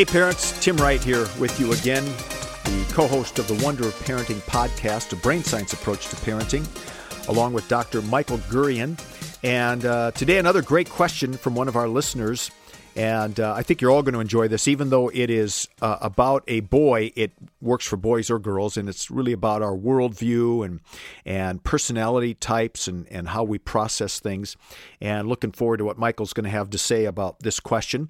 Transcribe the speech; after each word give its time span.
Hey, 0.00 0.06
parents, 0.06 0.58
Tim 0.64 0.78
Wright 0.78 1.04
here 1.04 1.28
with 1.38 1.60
you 1.60 1.74
again, 1.74 2.02
the 2.06 2.90
co 2.90 3.06
host 3.06 3.38
of 3.38 3.46
the 3.46 3.62
Wonder 3.62 3.86
of 3.86 3.92
Parenting 3.96 4.40
podcast, 4.46 5.12
a 5.12 5.16
brain 5.16 5.44
science 5.44 5.74
approach 5.74 6.08
to 6.08 6.16
parenting, 6.16 6.66
along 7.28 7.52
with 7.52 7.68
Dr. 7.68 8.00
Michael 8.00 8.38
Gurian. 8.38 8.98
And 9.44 9.84
uh, 9.84 10.12
today, 10.12 10.38
another 10.38 10.62
great 10.62 10.88
question 10.88 11.34
from 11.34 11.54
one 11.54 11.68
of 11.68 11.76
our 11.76 11.86
listeners. 11.86 12.50
And 12.96 13.38
uh, 13.38 13.54
I 13.54 13.62
think 13.62 13.80
you're 13.80 13.90
all 13.90 14.02
going 14.02 14.14
to 14.14 14.20
enjoy 14.20 14.48
this, 14.48 14.66
even 14.66 14.90
though 14.90 15.08
it 15.08 15.30
is 15.30 15.68
uh, 15.80 15.98
about 16.00 16.44
a 16.48 16.60
boy. 16.60 17.12
It 17.14 17.32
works 17.60 17.86
for 17.86 17.96
boys 17.96 18.30
or 18.30 18.38
girls, 18.38 18.76
and 18.76 18.88
it's 18.88 19.10
really 19.10 19.32
about 19.32 19.62
our 19.62 19.76
worldview 19.76 20.64
and 20.64 20.80
and 21.24 21.62
personality 21.62 22.34
types 22.34 22.88
and 22.88 23.06
and 23.10 23.28
how 23.28 23.44
we 23.44 23.58
process 23.58 24.18
things. 24.18 24.56
And 25.00 25.28
looking 25.28 25.52
forward 25.52 25.76
to 25.76 25.84
what 25.84 25.98
Michael's 25.98 26.32
going 26.32 26.44
to 26.44 26.50
have 26.50 26.70
to 26.70 26.78
say 26.78 27.04
about 27.04 27.40
this 27.40 27.60
question. 27.60 28.08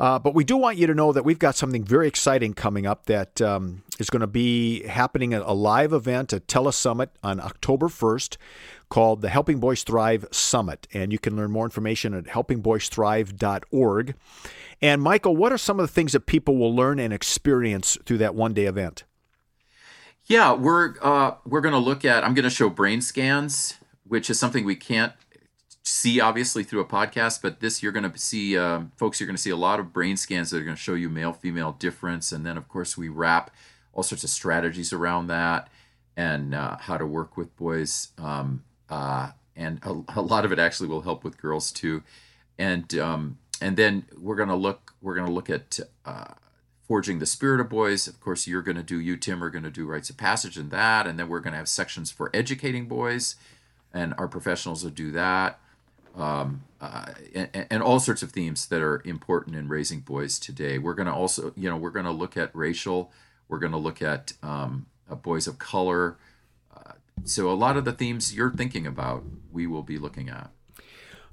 Uh, 0.00 0.18
but 0.18 0.34
we 0.34 0.44
do 0.44 0.56
want 0.56 0.76
you 0.76 0.86
to 0.86 0.94
know 0.94 1.12
that 1.12 1.24
we've 1.24 1.38
got 1.38 1.56
something 1.56 1.82
very 1.82 2.06
exciting 2.06 2.54
coming 2.54 2.86
up 2.86 3.06
that 3.06 3.40
um, 3.42 3.82
is 3.98 4.10
going 4.10 4.20
to 4.20 4.28
be 4.28 4.84
happening 4.84 5.34
at 5.34 5.42
a 5.42 5.52
live 5.52 5.92
event 5.92 6.32
at 6.32 6.46
TeleSummit 6.46 7.08
on 7.22 7.40
October 7.40 7.88
1st 7.88 8.36
called 8.88 9.22
the 9.22 9.28
Helping 9.28 9.58
Boys 9.58 9.82
Thrive 9.82 10.24
Summit. 10.30 10.86
And 10.92 11.12
you 11.12 11.18
can 11.18 11.36
learn 11.36 11.50
more 11.50 11.64
information 11.64 12.14
at 12.14 12.24
helpingboysthrive.org. 12.24 14.14
And 14.80 15.02
Michael, 15.02 15.36
what 15.36 15.52
are 15.52 15.58
some 15.58 15.80
of 15.80 15.86
the 15.86 15.92
things 15.92 16.12
that 16.12 16.26
people 16.26 16.56
will 16.56 16.74
learn 16.74 17.00
and 17.00 17.12
experience 17.12 17.98
through 18.04 18.18
that 18.18 18.34
one 18.36 18.54
day 18.54 18.66
event? 18.66 19.04
Yeah, 20.26 20.52
we're 20.52 20.94
uh, 21.02 21.32
we're 21.46 21.62
going 21.62 21.72
to 21.72 21.78
look 21.80 22.04
at. 22.04 22.22
I'm 22.22 22.34
going 22.34 22.44
to 22.44 22.50
show 22.50 22.68
brain 22.68 23.00
scans, 23.00 23.78
which 24.06 24.28
is 24.28 24.38
something 24.38 24.64
we 24.64 24.76
can't 24.76 25.14
see 25.88 26.20
obviously 26.20 26.62
through 26.62 26.80
a 26.80 26.84
podcast, 26.84 27.40
but 27.40 27.60
this 27.60 27.82
you're 27.82 27.92
going 27.92 28.10
to 28.10 28.18
see, 28.18 28.58
um, 28.58 28.92
folks, 28.96 29.18
you're 29.18 29.26
going 29.26 29.36
to 29.36 29.42
see 29.42 29.50
a 29.50 29.56
lot 29.56 29.80
of 29.80 29.92
brain 29.92 30.16
scans 30.16 30.50
that 30.50 30.58
are 30.58 30.64
going 30.64 30.76
to 30.76 30.82
show 30.82 30.94
you 30.94 31.08
male 31.08 31.32
female 31.32 31.72
difference. 31.72 32.30
And 32.30 32.44
then, 32.44 32.56
of 32.56 32.68
course, 32.68 32.96
we 32.96 33.08
wrap 33.08 33.50
all 33.92 34.02
sorts 34.02 34.22
of 34.22 34.30
strategies 34.30 34.92
around 34.92 35.28
that 35.28 35.68
and 36.16 36.54
uh, 36.54 36.76
how 36.78 36.98
to 36.98 37.06
work 37.06 37.36
with 37.36 37.56
boys. 37.56 38.08
Um, 38.18 38.64
uh, 38.90 39.30
and 39.56 39.80
a, 39.82 40.02
a, 40.16 40.22
lot 40.22 40.44
of 40.44 40.52
it 40.52 40.58
actually 40.58 40.88
will 40.88 41.02
help 41.02 41.24
with 41.24 41.38
girls 41.38 41.72
too. 41.72 42.02
And 42.58 42.94
um, 42.96 43.38
and 43.60 43.76
then 43.76 44.04
we're 44.16 44.36
going 44.36 44.48
to 44.48 44.54
look 44.54 44.94
we're 45.00 45.14
going 45.14 45.26
to 45.26 45.32
look 45.32 45.50
at 45.50 45.80
uh, 46.04 46.34
forging 46.86 47.18
the 47.18 47.26
spirit 47.26 47.60
of 47.60 47.68
boys. 47.68 48.06
Of 48.06 48.20
course, 48.20 48.46
you're 48.46 48.62
going 48.62 48.76
to 48.76 48.82
do 48.82 49.00
you 49.00 49.16
Tim 49.16 49.42
are 49.42 49.50
going 49.50 49.64
to 49.64 49.70
do 49.70 49.86
rites 49.86 50.10
of 50.10 50.16
passage 50.16 50.56
and 50.56 50.70
that, 50.70 51.06
and 51.06 51.18
then 51.18 51.28
we're 51.28 51.40
going 51.40 51.52
to 51.52 51.58
have 51.58 51.68
sections 51.68 52.10
for 52.10 52.30
educating 52.34 52.86
boys, 52.86 53.36
and 53.92 54.14
our 54.18 54.28
professionals 54.28 54.84
will 54.84 54.90
do 54.90 55.10
that 55.12 55.58
um, 56.18 56.64
uh, 56.80 57.06
and, 57.34 57.66
and, 57.70 57.82
all 57.82 58.00
sorts 58.00 58.22
of 58.22 58.32
themes 58.32 58.66
that 58.66 58.80
are 58.80 59.02
important 59.04 59.56
in 59.56 59.68
raising 59.68 60.00
boys 60.00 60.38
today. 60.38 60.78
We're 60.78 60.94
going 60.94 61.06
to 61.06 61.12
also, 61.12 61.52
you 61.56 61.68
know, 61.68 61.76
we're 61.76 61.90
going 61.90 62.06
to 62.06 62.12
look 62.12 62.36
at 62.36 62.54
racial, 62.54 63.12
we're 63.48 63.58
going 63.58 63.72
to 63.72 63.78
look 63.78 64.02
at 64.02 64.32
um, 64.42 64.86
uh, 65.10 65.14
boys 65.14 65.46
of 65.46 65.58
color. 65.58 66.16
Uh, 66.74 66.92
so 67.24 67.50
a 67.50 67.54
lot 67.54 67.76
of 67.76 67.84
the 67.84 67.92
themes 67.92 68.34
you're 68.34 68.52
thinking 68.52 68.86
about, 68.86 69.24
we 69.52 69.66
will 69.66 69.82
be 69.82 69.98
looking 69.98 70.28
at. 70.28 70.50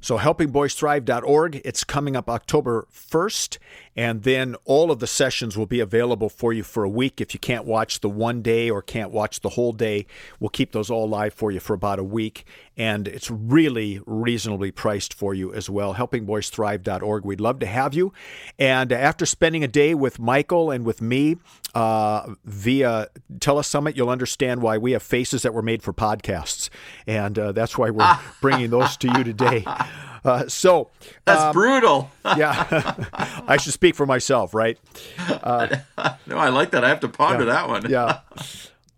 So, 0.02 0.19
helpingboysthrive.org, 0.19 1.61
it's 1.66 1.83
coming 1.83 2.16
up 2.16 2.30
October 2.30 2.88
1st, 2.94 3.58
and 3.96 4.24
then 4.24 4.56
all 4.66 4.92
of 4.92 5.00
the 5.00 5.08
sessions 5.08 5.58
will 5.58 5.66
be 5.66 5.80
available 5.80 6.30
for 6.30 6.52
you 6.52 6.64
for 6.64 6.84
a 6.84 6.90
week. 6.90 7.22
If 7.22 7.34
you 7.34 7.40
can't 7.40 7.66
watch 7.66 8.02
the 8.02 8.10
one 8.10 8.42
day 8.42 8.70
or 8.70 8.82
can't 8.82 9.12
watch 9.12 9.40
the 9.40 9.50
whole 9.50 9.72
day, 9.72 10.06
we'll 10.40 10.50
keep 10.50 10.74
those 10.74 10.90
all 10.90 11.08
live 11.08 11.34
for 11.34 11.52
you 11.52 11.62
for 11.62 11.74
about 11.74 12.00
a 12.00 12.04
week. 12.04 12.46
And 12.76 13.08
it's 13.08 13.32
really 13.32 14.02
reasonably 14.06 14.72
priced 14.72 15.14
for 15.14 15.34
you 15.34 15.54
as 15.54 15.70
well. 15.70 15.96
Helpingboysthrive.org. 15.96 17.23
We'd 17.23 17.40
love 17.40 17.60
to 17.60 17.66
have 17.66 17.94
you. 17.94 18.11
And 18.60 18.92
after 18.92 19.26
spending 19.26 19.64
a 19.64 19.67
day 19.67 19.94
with 19.94 20.20
Michael 20.20 20.72
and 20.72 20.86
with 20.86 21.02
me 21.02 21.38
uh, 21.73 22.34
via 22.44 23.08
TeleSummit, 23.36 23.95
you'll 23.95 24.10
understand 24.10 24.61
why 24.61 24.78
we 24.78 24.92
have 24.92 25.04
faces 25.04 25.44
that 25.44 25.54
were 25.54 25.61
made 25.61 25.82
for 25.82 25.94
podcasts. 25.94 26.70
And 27.08 27.39
uh, 27.39 27.52
that's 27.54 27.78
why 27.78 27.92
we're 27.92 28.20
bringing 28.42 28.72
those 28.72 28.98
to 28.98 29.08
you 29.08 29.23
today. 29.23 29.66
Uh, 30.25 30.47
so 30.47 30.89
that's 31.23 31.41
um, 31.41 31.53
brutal. 31.53 32.09
yeah, 32.25 32.95
I 33.47 33.58
should 33.58 33.73
speak 33.73 33.95
for 33.95 34.05
myself, 34.05 34.53
right? 34.53 34.77
Uh, 35.19 35.77
no, 36.25 36.37
I 36.37 36.49
like 36.49 36.71
that. 36.71 36.83
I 36.83 36.89
have 36.89 36.99
to 37.02 37.08
ponder 37.08 37.45
yeah, 37.45 37.53
that 37.53 37.67
one. 37.69 37.89
yeah. 37.89 38.19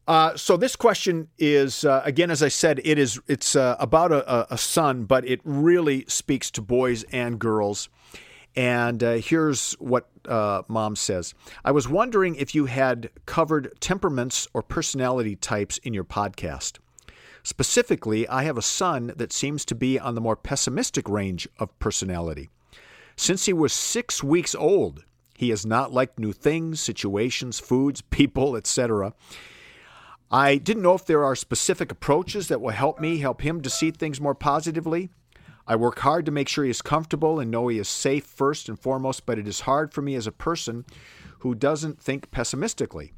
Uh, 0.07 0.37
so 0.37 0.55
this 0.55 0.77
question 0.77 1.27
is 1.37 1.83
uh, 1.83 2.01
again, 2.05 2.31
as 2.31 2.41
I 2.41 2.47
said, 2.47 2.79
it 2.85 2.97
is 2.97 3.19
it's 3.27 3.57
uh, 3.57 3.75
about 3.77 4.13
a, 4.13 4.53
a, 4.53 4.57
son, 4.57 5.03
but 5.03 5.27
it 5.27 5.41
really 5.43 6.05
speaks 6.07 6.49
to 6.51 6.61
boys 6.61 7.03
and 7.11 7.37
girls. 7.37 7.89
And 8.55 9.03
uh, 9.03 9.13
here's 9.15 9.73
what 9.73 10.07
uh, 10.25 10.63
mom 10.69 10.95
says: 10.95 11.33
I 11.65 11.71
was 11.71 11.89
wondering 11.89 12.35
if 12.35 12.55
you 12.55 12.67
had 12.67 13.09
covered 13.25 13.73
temperaments 13.81 14.47
or 14.53 14.63
personality 14.63 15.35
types 15.35 15.77
in 15.79 15.93
your 15.93 16.05
podcast. 16.05 16.77
Specifically, 17.43 18.27
I 18.27 18.43
have 18.43 18.57
a 18.57 18.61
son 18.61 19.13
that 19.15 19.33
seems 19.33 19.65
to 19.65 19.75
be 19.75 19.99
on 19.99 20.15
the 20.15 20.21
more 20.21 20.35
pessimistic 20.35 21.07
range 21.07 21.47
of 21.59 21.77
personality. 21.79 22.49
Since 23.15 23.45
he 23.45 23.53
was 23.53 23.73
six 23.73 24.23
weeks 24.23 24.53
old, 24.53 25.03
he 25.35 25.49
has 25.49 25.65
not 25.65 25.93
liked 25.93 26.19
new 26.19 26.33
things, 26.33 26.79
situations, 26.81 27.59
foods, 27.59 28.01
people, 28.09 28.55
etc. 28.55 29.13
I 30.29 30.57
didn't 30.57 30.83
know 30.83 30.93
if 30.93 31.05
there 31.05 31.23
are 31.23 31.35
specific 31.35 31.91
approaches 31.91 32.47
that 32.49 32.59
will 32.59 32.71
help 32.71 32.99
me 32.99 33.19
help 33.19 33.41
him 33.41 33.61
to 33.61 33.69
see 33.69 33.91
things 33.91 34.19
more 34.19 34.35
positively. 34.35 35.09
I 35.65 35.75
work 35.75 35.99
hard 35.99 36.25
to 36.25 36.31
make 36.31 36.47
sure 36.47 36.63
he 36.63 36.69
is 36.69 36.81
comfortable 36.81 37.39
and 37.39 37.51
know 37.51 37.67
he 37.67 37.77
is 37.77 37.89
safe 37.89 38.25
first 38.25 38.69
and 38.69 38.79
foremost, 38.79 39.25
but 39.25 39.37
it 39.37 39.47
is 39.47 39.61
hard 39.61 39.93
for 39.93 40.01
me 40.01 40.15
as 40.15 40.27
a 40.27 40.31
person 40.31 40.85
who 41.39 41.55
doesn't 41.55 42.01
think 42.01 42.31
pessimistically. 42.31 43.13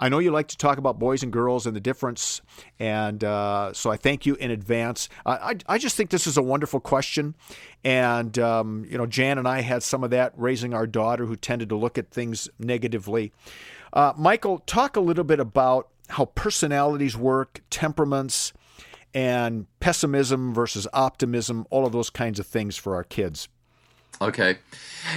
I 0.00 0.08
know 0.08 0.18
you 0.18 0.30
like 0.30 0.48
to 0.48 0.56
talk 0.56 0.78
about 0.78 0.98
boys 0.98 1.22
and 1.22 1.32
girls 1.32 1.66
and 1.66 1.74
the 1.74 1.80
difference, 1.80 2.42
and 2.78 3.22
uh, 3.22 3.72
so 3.72 3.90
I 3.90 3.96
thank 3.96 4.26
you 4.26 4.34
in 4.34 4.50
advance. 4.50 5.08
I, 5.24 5.56
I 5.66 5.78
just 5.78 5.96
think 5.96 6.10
this 6.10 6.26
is 6.26 6.36
a 6.36 6.42
wonderful 6.42 6.80
question, 6.80 7.34
and 7.84 8.38
um, 8.38 8.84
you 8.88 8.98
know, 8.98 9.06
Jan 9.06 9.38
and 9.38 9.46
I 9.46 9.60
had 9.60 9.82
some 9.82 10.02
of 10.02 10.10
that 10.10 10.32
raising 10.36 10.74
our 10.74 10.86
daughter 10.86 11.26
who 11.26 11.36
tended 11.36 11.68
to 11.68 11.76
look 11.76 11.96
at 11.96 12.10
things 12.10 12.48
negatively. 12.58 13.32
Uh, 13.92 14.12
Michael, 14.16 14.58
talk 14.58 14.96
a 14.96 15.00
little 15.00 15.24
bit 15.24 15.38
about 15.38 15.88
how 16.08 16.26
personalities 16.26 17.16
work, 17.16 17.62
temperaments, 17.70 18.52
and 19.14 19.66
pessimism 19.78 20.52
versus 20.52 20.88
optimism, 20.92 21.66
all 21.70 21.86
of 21.86 21.92
those 21.92 22.10
kinds 22.10 22.40
of 22.40 22.46
things 22.46 22.76
for 22.76 22.96
our 22.96 23.04
kids. 23.04 23.48
Okay, 24.20 24.58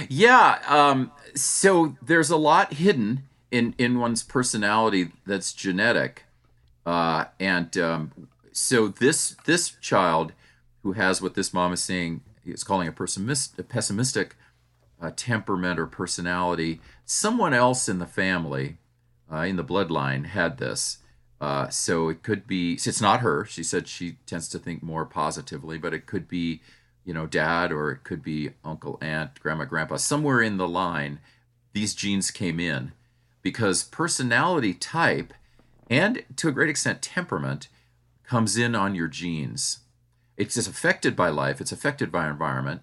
yeah. 0.08 0.60
Um, 0.66 1.12
so 1.34 1.96
there's 2.02 2.30
a 2.30 2.36
lot 2.36 2.74
hidden 2.74 3.24
in 3.50 3.74
in 3.78 3.98
one's 3.98 4.22
personality 4.22 5.12
that's 5.26 5.52
genetic, 5.52 6.24
uh, 6.84 7.26
and 7.40 7.76
um, 7.78 8.28
so 8.52 8.88
this 8.88 9.36
this 9.44 9.70
child 9.80 10.32
who 10.82 10.92
has 10.92 11.20
what 11.20 11.34
this 11.34 11.52
mom 11.52 11.72
is 11.72 11.82
saying 11.82 12.22
is 12.44 12.64
calling 12.64 12.88
a, 12.88 12.92
pessimist, 12.92 13.58
a 13.58 13.62
pessimistic 13.62 14.36
uh, 15.00 15.10
temperament 15.14 15.78
or 15.78 15.86
personality. 15.86 16.80
Someone 17.04 17.54
else 17.54 17.88
in 17.88 17.98
the 17.98 18.06
family, 18.06 18.78
uh, 19.30 19.40
in 19.40 19.56
the 19.56 19.64
bloodline, 19.64 20.26
had 20.26 20.58
this. 20.58 20.98
Uh, 21.40 21.68
so 21.68 22.08
it 22.08 22.22
could 22.22 22.46
be. 22.46 22.74
It's 22.74 23.00
not 23.00 23.20
her. 23.20 23.44
She 23.44 23.62
said 23.62 23.86
she 23.86 24.16
tends 24.26 24.48
to 24.48 24.58
think 24.58 24.82
more 24.82 25.04
positively, 25.04 25.78
but 25.78 25.94
it 25.94 26.06
could 26.06 26.26
be, 26.26 26.62
you 27.04 27.14
know, 27.14 27.26
dad, 27.26 27.70
or 27.70 27.92
it 27.92 28.02
could 28.02 28.22
be 28.22 28.50
uncle, 28.64 28.98
aunt, 29.00 29.38
grandma, 29.38 29.64
grandpa. 29.64 29.96
Somewhere 29.96 30.40
in 30.40 30.56
the 30.56 30.68
line, 30.68 31.20
these 31.74 31.94
genes 31.94 32.32
came 32.32 32.58
in, 32.58 32.92
because 33.42 33.84
personality 33.84 34.74
type 34.74 35.32
and 35.90 36.24
to 36.36 36.48
a 36.48 36.52
great 36.52 36.70
extent 36.70 37.02
temperament 37.02 37.68
comes 38.24 38.56
in 38.56 38.74
on 38.74 38.94
your 38.94 39.08
genes. 39.08 39.80
It's 40.36 40.54
just 40.54 40.68
affected 40.68 41.16
by 41.16 41.30
life, 41.30 41.60
it's 41.60 41.72
affected 41.72 42.12
by 42.12 42.28
environment, 42.28 42.82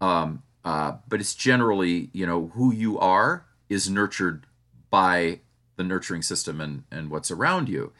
um, 0.00 0.42
uh, 0.64 0.96
but 1.08 1.20
it's 1.20 1.34
generally, 1.34 2.10
you 2.12 2.26
know, 2.26 2.50
who 2.54 2.72
you 2.72 2.98
are 2.98 3.44
is 3.68 3.88
nurtured 3.88 4.46
by 4.90 5.40
the 5.76 5.84
nurturing 5.84 6.22
system 6.22 6.60
and, 6.60 6.84
and 6.90 7.10
what's 7.10 7.30
around 7.30 7.68
you. 7.68 7.92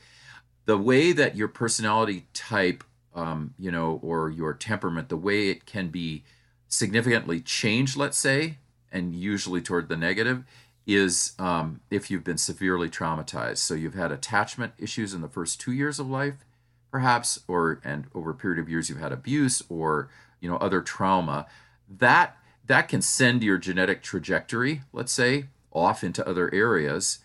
The 0.64 0.78
way 0.78 1.12
that 1.12 1.36
your 1.36 1.48
personality 1.48 2.26
type, 2.34 2.84
um, 3.14 3.54
you 3.58 3.70
know, 3.70 4.00
or 4.02 4.30
your 4.30 4.52
temperament, 4.52 5.08
the 5.08 5.16
way 5.16 5.48
it 5.48 5.64
can 5.64 5.88
be 5.88 6.24
significantly 6.66 7.40
changed, 7.40 7.96
let's 7.96 8.18
say, 8.18 8.58
and 8.90 9.14
usually 9.14 9.60
toward 9.60 9.88
the 9.88 9.96
negative, 9.96 10.44
is 10.88 11.34
um, 11.38 11.80
if 11.90 12.10
you've 12.10 12.24
been 12.24 12.38
severely 12.38 12.88
traumatized. 12.88 13.58
So 13.58 13.74
you've 13.74 13.94
had 13.94 14.10
attachment 14.10 14.72
issues 14.78 15.12
in 15.12 15.20
the 15.20 15.28
first 15.28 15.60
two 15.60 15.72
years 15.72 16.00
of 16.00 16.08
life, 16.08 16.46
perhaps, 16.90 17.40
or 17.46 17.80
and 17.84 18.06
over 18.14 18.30
a 18.30 18.34
period 18.34 18.58
of 18.58 18.70
years 18.70 18.88
you've 18.88 18.98
had 18.98 19.12
abuse 19.12 19.62
or 19.68 20.08
you 20.40 20.48
know 20.48 20.56
other 20.56 20.80
trauma. 20.80 21.46
That 21.88 22.38
that 22.66 22.88
can 22.88 23.02
send 23.02 23.42
your 23.42 23.58
genetic 23.58 24.02
trajectory, 24.02 24.80
let's 24.92 25.12
say, 25.12 25.46
off 25.72 26.02
into 26.02 26.26
other 26.26 26.52
areas, 26.54 27.18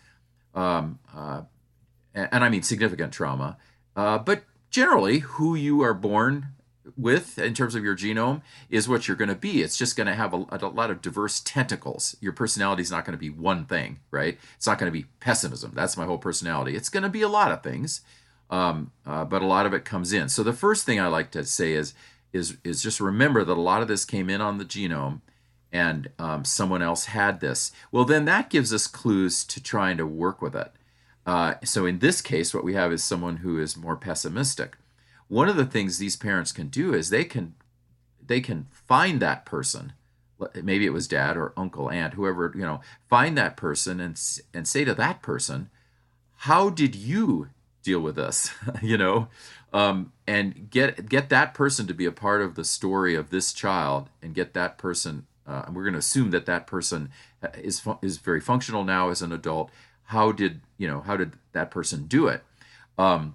um, 0.54 0.98
uh, 1.14 1.42
and, 2.14 2.28
and, 2.32 2.44
I 2.44 2.48
mean 2.50 2.62
significant 2.62 3.12
trauma. 3.12 3.56
Uh, 3.96 4.18
but 4.18 4.44
generally, 4.70 5.20
who 5.20 5.54
you 5.54 5.82
are 5.82 5.94
born 5.94 6.48
with 6.96 7.38
in 7.38 7.54
terms 7.54 7.74
of 7.74 7.82
your 7.82 7.96
genome 7.96 8.42
is 8.70 8.88
what 8.88 9.06
you're 9.06 9.16
going 9.16 9.28
to 9.28 9.34
be. 9.34 9.62
It's 9.62 9.76
just 9.76 9.96
going 9.96 10.06
to 10.06 10.14
have 10.14 10.32
a, 10.32 10.46
a, 10.50 10.58
lot 10.68 10.90
of 10.90 11.02
diverse 11.02 11.40
tentacles. 11.40 12.16
Your 12.20 12.32
personality 12.32 12.82
is 12.82 12.90
not 12.90 13.04
going 13.04 13.16
to 13.16 13.20
be 13.20 13.30
one 13.30 13.64
thing, 13.64 14.00
right? 14.10 14.38
It's 14.56 14.66
not 14.66 14.78
going 14.78 14.92
to 14.92 14.98
be 14.98 15.06
pessimism. 15.20 15.72
That's 15.74 15.96
my 15.96 16.04
whole 16.04 16.18
personality. 16.18 16.76
It's 16.76 16.88
going 16.88 17.02
to 17.02 17.08
be 17.08 17.22
a 17.22 17.28
lot 17.28 17.52
of 17.52 17.62
things, 17.62 18.02
um, 18.50 18.92
uh, 19.06 19.24
but 19.24 19.42
a 19.42 19.46
lot 19.46 19.66
of 19.66 19.74
it 19.74 19.84
comes 19.84 20.12
in. 20.12 20.28
So 20.28 20.42
the 20.42 20.52
first 20.52 20.86
thing 20.86 21.00
I 21.00 21.08
like 21.08 21.30
to 21.32 21.44
say 21.44 21.72
is 21.72 21.94
is 22.32 22.56
is 22.64 22.82
just 22.82 23.00
remember 23.00 23.44
that 23.44 23.52
a 23.52 23.60
lot 23.60 23.82
of 23.82 23.88
this 23.88 24.04
came 24.04 24.28
in 24.28 24.40
on 24.40 24.58
the 24.58 24.64
genome, 24.64 25.20
and 25.72 26.10
um, 26.18 26.44
someone 26.44 26.82
else 26.82 27.06
had 27.06 27.40
this. 27.40 27.72
Well, 27.90 28.04
then 28.04 28.24
that 28.26 28.50
gives 28.50 28.72
us 28.72 28.86
clues 28.86 29.44
to 29.44 29.62
trying 29.62 29.96
to 29.96 30.06
work 30.06 30.42
with 30.42 30.54
it. 30.54 30.72
Uh, 31.26 31.54
so 31.64 31.86
in 31.86 32.00
this 32.00 32.20
case, 32.20 32.52
what 32.52 32.64
we 32.64 32.74
have 32.74 32.92
is 32.92 33.02
someone 33.02 33.38
who 33.38 33.58
is 33.58 33.76
more 33.76 33.96
pessimistic 33.96 34.76
one 35.34 35.48
of 35.48 35.56
the 35.56 35.66
things 35.66 35.98
these 35.98 36.16
parents 36.16 36.52
can 36.52 36.68
do 36.68 36.94
is 36.94 37.10
they 37.10 37.24
can 37.24 37.54
they 38.26 38.40
can 38.40 38.66
find 38.70 39.20
that 39.20 39.44
person 39.44 39.92
maybe 40.62 40.84
it 40.86 40.92
was 40.92 41.08
dad 41.08 41.36
or 41.36 41.52
uncle 41.56 41.90
aunt 41.90 42.14
whoever 42.14 42.52
you 42.54 42.62
know 42.62 42.80
find 43.08 43.36
that 43.36 43.56
person 43.56 44.00
and 44.00 44.20
and 44.52 44.66
say 44.68 44.84
to 44.84 44.94
that 44.94 45.22
person 45.22 45.70
how 46.36 46.68
did 46.68 46.94
you 46.94 47.48
deal 47.84 48.00
with 48.00 48.16
this? 48.16 48.52
You 48.82 48.98
know? 48.98 49.28
Um, 49.72 50.12
and 50.26 50.70
get 50.70 51.08
get 51.08 51.28
that 51.30 51.52
person 51.52 51.86
to 51.88 51.94
be 51.94 52.06
a 52.06 52.12
part 52.12 52.42
of 52.42 52.54
the 52.54 52.64
story 52.64 53.14
of 53.14 53.30
this 53.30 53.52
child 53.52 54.08
and 54.22 54.34
get 54.34 54.54
that 54.54 54.78
person 54.78 55.26
uh, 55.46 55.64
and 55.66 55.74
we're 55.76 55.82
going 55.82 55.94
to 55.94 55.98
assume 55.98 56.30
that 56.30 56.46
that 56.46 56.66
person 56.66 57.10
uh, 57.42 57.48
is 57.60 57.82
is 58.00 58.18
very 58.18 58.40
functional 58.40 58.84
now 58.84 59.10
as 59.10 59.20
an 59.20 59.32
adult. 59.32 59.70
How 60.04 60.30
did 60.30 60.60
you 60.78 60.86
know 60.86 61.00
how 61.00 61.16
did 61.16 61.32
that 61.52 61.72
person 61.72 62.06
do 62.06 62.28
it? 62.28 62.44
Um, 62.96 63.34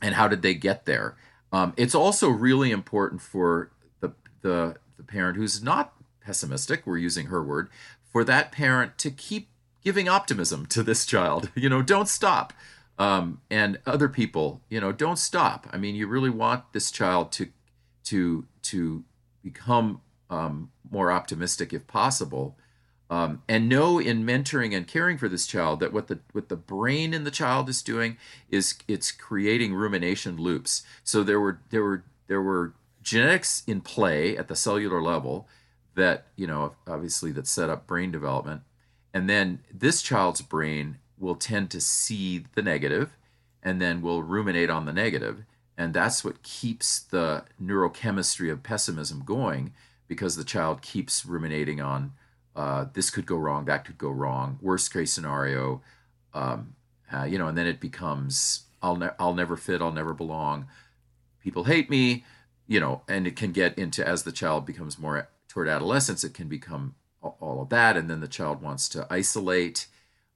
and 0.00 0.14
how 0.14 0.28
did 0.28 0.42
they 0.42 0.54
get 0.54 0.84
there? 0.84 1.16
Um, 1.52 1.72
it's 1.76 1.94
also 1.94 2.28
really 2.28 2.70
important 2.70 3.22
for 3.22 3.70
the, 4.00 4.12
the 4.42 4.76
the 4.96 5.02
parent 5.02 5.36
who's 5.36 5.62
not 5.62 5.94
pessimistic. 6.20 6.86
We're 6.86 6.98
using 6.98 7.26
her 7.26 7.42
word 7.42 7.70
for 8.12 8.24
that 8.24 8.52
parent 8.52 8.98
to 8.98 9.10
keep 9.10 9.48
giving 9.82 10.08
optimism 10.08 10.66
to 10.66 10.82
this 10.82 11.06
child. 11.06 11.50
You 11.56 11.68
know, 11.68 11.82
don't 11.82 12.08
stop. 12.08 12.52
Um, 12.98 13.40
and 13.48 13.78
other 13.86 14.08
people, 14.08 14.60
you 14.68 14.80
know, 14.80 14.90
don't 14.90 15.18
stop. 15.18 15.68
I 15.72 15.78
mean, 15.78 15.94
you 15.94 16.08
really 16.08 16.30
want 16.30 16.72
this 16.72 16.90
child 16.90 17.32
to 17.32 17.48
to 18.04 18.46
to 18.62 19.04
become 19.42 20.00
um, 20.28 20.70
more 20.90 21.10
optimistic 21.10 21.72
if 21.72 21.86
possible 21.86 22.57
um, 23.10 23.42
and 23.48 23.68
know 23.68 23.98
in 23.98 24.24
mentoring 24.24 24.76
and 24.76 24.86
caring 24.86 25.16
for 25.16 25.28
this 25.28 25.46
child 25.46 25.80
that 25.80 25.92
what 25.92 26.08
the 26.08 26.18
what 26.32 26.48
the 26.48 26.56
brain 26.56 27.14
in 27.14 27.24
the 27.24 27.30
child 27.30 27.68
is 27.68 27.82
doing 27.82 28.18
is 28.50 28.74
it's 28.86 29.10
creating 29.10 29.74
rumination 29.74 30.36
loops. 30.36 30.82
So 31.04 31.22
there 31.22 31.40
were 31.40 31.60
there 31.70 31.82
were 31.82 32.04
there 32.26 32.42
were 32.42 32.74
genetics 33.02 33.62
in 33.66 33.80
play 33.80 34.36
at 34.36 34.48
the 34.48 34.56
cellular 34.56 35.00
level 35.02 35.48
that 35.94 36.26
you 36.36 36.46
know 36.46 36.74
obviously 36.86 37.32
that 37.32 37.46
set 37.46 37.70
up 37.70 37.86
brain 37.86 38.10
development, 38.12 38.62
and 39.14 39.28
then 39.28 39.60
this 39.72 40.02
child's 40.02 40.42
brain 40.42 40.98
will 41.18 41.34
tend 41.34 41.70
to 41.70 41.80
see 41.80 42.44
the 42.54 42.62
negative, 42.62 43.16
and 43.62 43.80
then 43.80 44.02
will 44.02 44.22
ruminate 44.22 44.68
on 44.68 44.84
the 44.84 44.92
negative, 44.92 45.44
and 45.78 45.94
that's 45.94 46.22
what 46.22 46.42
keeps 46.42 47.00
the 47.00 47.44
neurochemistry 47.60 48.52
of 48.52 48.62
pessimism 48.62 49.22
going 49.24 49.72
because 50.06 50.36
the 50.36 50.44
child 50.44 50.82
keeps 50.82 51.24
ruminating 51.24 51.80
on 51.80 52.12
uh, 52.58 52.86
this 52.92 53.08
could 53.08 53.24
go 53.24 53.36
wrong, 53.36 53.66
that 53.66 53.84
could 53.84 53.96
go 53.96 54.10
wrong, 54.10 54.58
worst 54.60 54.92
case 54.92 55.12
scenario, 55.12 55.80
um, 56.34 56.74
uh, 57.12 57.22
you 57.22 57.38
know, 57.38 57.46
and 57.46 57.56
then 57.56 57.68
it 57.68 57.78
becomes 57.78 58.64
I'll 58.82 58.96
ne- 58.96 59.14
I'll 59.16 59.34
never 59.34 59.56
fit, 59.56 59.80
I'll 59.80 59.92
never 59.92 60.12
belong, 60.12 60.66
people 61.40 61.64
hate 61.64 61.88
me, 61.88 62.24
you 62.66 62.80
know, 62.80 63.02
and 63.08 63.28
it 63.28 63.36
can 63.36 63.52
get 63.52 63.78
into 63.78 64.06
as 64.06 64.24
the 64.24 64.32
child 64.32 64.66
becomes 64.66 64.98
more 64.98 65.28
toward 65.46 65.68
adolescence, 65.68 66.24
it 66.24 66.34
can 66.34 66.48
become 66.48 66.96
all 67.22 67.62
of 67.62 67.68
that, 67.68 67.96
and 67.96 68.10
then 68.10 68.18
the 68.18 68.26
child 68.26 68.60
wants 68.60 68.88
to 68.88 69.06
isolate 69.08 69.86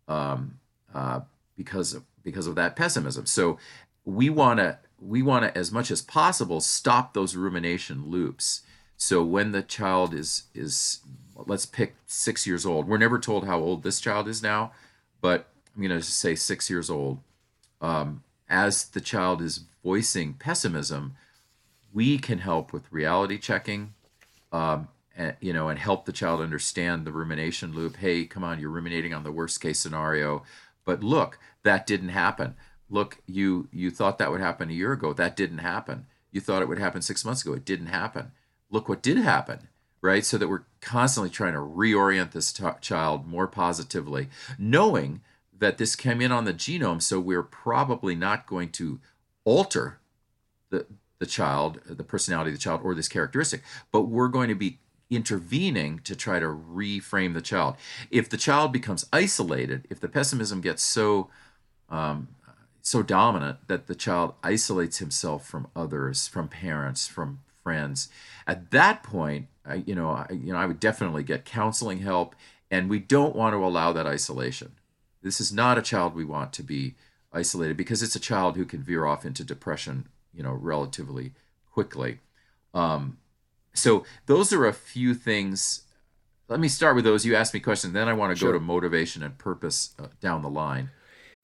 um, 0.07 0.61
uh, 0.95 1.21
because 1.57 1.93
of 1.93 2.05
because 2.23 2.47
of 2.47 2.55
that 2.55 2.77
pessimism. 2.77 3.27
So 3.27 3.59
we 4.05 4.31
want 4.31 4.61
to 4.61 4.79
we 5.01 5.23
want 5.23 5.45
to 5.45 5.59
as 5.59 5.73
much 5.73 5.91
as 5.91 6.03
possible 6.03 6.61
stop 6.61 7.15
those 7.15 7.35
rumination 7.35 8.07
loops. 8.07 8.63
So 8.97 9.25
when 9.25 9.51
the 9.51 9.63
child 9.63 10.15
is 10.15 10.45
is 10.55 11.01
let's 11.47 11.67
pick 11.67 11.95
six 12.07 12.47
years 12.47 12.67
old. 12.67 12.87
We're 12.87 12.99
never 12.99 13.19
told 13.19 13.47
how 13.47 13.59
old 13.59 13.83
this 13.83 14.01
child 14.01 14.29
is 14.29 14.43
now, 14.43 14.73
but 15.21 15.47
I'm 15.75 15.83
going 15.83 15.99
to 15.99 16.03
say 16.03 16.35
six 16.35 16.69
years 16.71 16.91
old. 16.91 17.19
Um, 17.81 18.23
as 18.49 18.85
the 18.85 19.01
child 19.01 19.41
is 19.43 19.65
voicing 19.83 20.35
pessimism, 20.35 21.17
we 21.93 22.19
can 22.19 22.39
help 22.39 22.73
with 22.73 22.91
reality 22.91 23.39
checking, 23.39 23.95
um, 24.53 24.89
and, 25.17 25.37
you 25.41 25.53
know, 25.53 25.69
and 25.69 25.79
help 25.79 26.05
the 26.05 26.13
child 26.13 26.41
understand 26.41 27.05
the 27.05 27.13
rumination 27.13 27.73
loop. 27.75 27.97
Hey, 27.97 28.25
come 28.25 28.45
on, 28.45 28.59
you're 28.59 28.71
ruminating 28.71 29.13
on 29.13 29.25
the 29.25 29.33
worst 29.33 29.61
case 29.61 29.79
scenario, 29.79 30.43
but 30.85 31.03
look, 31.03 31.39
that 31.65 31.87
didn't 31.87 32.11
happen. 32.11 32.55
Look, 32.89 33.19
you 33.27 33.69
you 33.73 33.91
thought 33.91 34.19
that 34.19 34.31
would 34.31 34.41
happen 34.41 34.71
a 34.71 34.75
year 34.75 34.93
ago. 34.93 35.13
That 35.13 35.37
didn't 35.37 35.59
happen. 35.59 36.07
You 36.31 36.41
thought 36.41 36.63
it 36.63 36.69
would 36.69 36.79
happen 36.79 37.03
six 37.03 37.25
months 37.25 37.43
ago. 37.43 37.55
It 37.55 37.65
didn't 37.65 37.87
happen. 37.87 38.33
Look 38.71 38.89
what 38.89 39.03
did 39.03 39.19
happen 39.19 39.69
right? 40.03 40.27
So 40.27 40.37
that 40.37 40.49
we're 40.49 40.65
constantly 40.83 41.31
trying 41.31 41.55
to 41.55 41.61
reorient 41.61 42.33
this 42.33 42.53
t- 42.53 42.65
child 42.83 43.27
more 43.27 43.47
positively, 43.47 44.29
knowing 44.59 45.23
that 45.59 45.79
this 45.79 45.97
came 45.97 46.21
in 46.21 46.33
on 46.33 46.45
the 46.45 46.53
genome, 46.53 47.01
so 47.01 47.19
we're 47.19 47.43
probably 47.43 48.15
not 48.15 48.47
going 48.47 48.69
to 48.71 49.01
alter 49.45 50.01
the 50.71 50.87
the 51.19 51.27
child, 51.27 51.79
the 51.87 52.03
personality 52.03 52.51
of 52.51 52.57
the 52.57 52.61
child, 52.61 52.81
or 52.83 52.97
this 52.97 53.09
characteristic, 53.09 53.63
but 53.93 54.03
we're 54.03 54.27
going 54.27 54.49
to 54.49 54.57
be 54.57 54.81
intervening 55.09 56.01
to 56.01 56.17
try 56.17 56.41
to 56.41 56.47
reframe 56.47 57.33
the 57.33 57.41
child. 57.41 57.77
If 58.11 58.29
the 58.29 58.37
child 58.37 58.73
becomes 58.73 59.07
isolated, 59.13 59.87
if 59.89 60.01
the 60.01 60.09
pessimism 60.09 60.61
gets 60.61 60.83
so 60.83 61.31
um, 61.89 62.29
so 62.81 63.03
dominant 63.03 63.59
that 63.69 63.87
the 63.87 63.95
child 63.95 64.35
isolates 64.43 64.99
himself 64.99 65.47
from 65.47 65.69
others, 65.77 66.27
from 66.27 66.49
parents, 66.49 67.07
from 67.07 67.39
friends, 67.63 68.09
at 68.47 68.71
that 68.71 69.03
point, 69.03 69.47
I, 69.65 69.77
you 69.87 69.95
know, 69.95 70.11
I, 70.11 70.27
you 70.31 70.53
know, 70.53 70.59
I 70.59 70.67
would 70.67 70.81
definitely 70.81 71.23
get 71.23 71.45
counseling 71.45 71.99
help, 71.99 72.35
and 72.71 72.91
we 72.91 72.99
don't 72.99 73.37
want 73.37 73.55
to 73.55 73.65
allow 73.65 73.93
that 73.93 74.07
isolation. 74.07 74.73
This 75.23 75.41
is 75.41 75.53
not 75.53 75.79
a 75.79 75.83
child 75.83 76.15
we 76.15 76.25
want 76.25 76.53
to 76.55 76.63
be 76.63 76.95
isolated 77.33 77.77
because 77.77 78.03
it's 78.03 78.17
a 78.17 78.21
child 78.21 78.57
who 78.57 78.65
can 78.65 78.83
veer 78.83 79.07
off 79.07 79.25
into 79.25 79.45
depression, 79.45 80.09
you 80.35 80.43
know, 80.43 80.53
relatively 80.53 81.33
quickly. 81.71 82.19
Um, 82.75 83.19
so 83.75 84.05
those 84.27 84.53
are 84.53 84.67
a 84.67 84.73
few 84.73 85.15
things. 85.15 85.83
Let 86.49 86.61
me 86.61 86.69
start 86.69 86.97
with 86.97 87.05
those. 87.05 87.25
You 87.25 87.35
asked 87.35 87.55
me 87.55 87.61
questions, 87.61 87.95
then 87.95 88.09
I 88.09 88.13
want 88.13 88.33
to 88.33 88.39
sure. 88.39 88.53
go 88.53 88.59
to 88.59 88.65
motivation 88.65 89.23
and 89.23 89.39
purpose 89.39 89.95
uh, 89.99 90.09
down 90.21 90.43
the 90.43 90.51
line. 90.51 90.91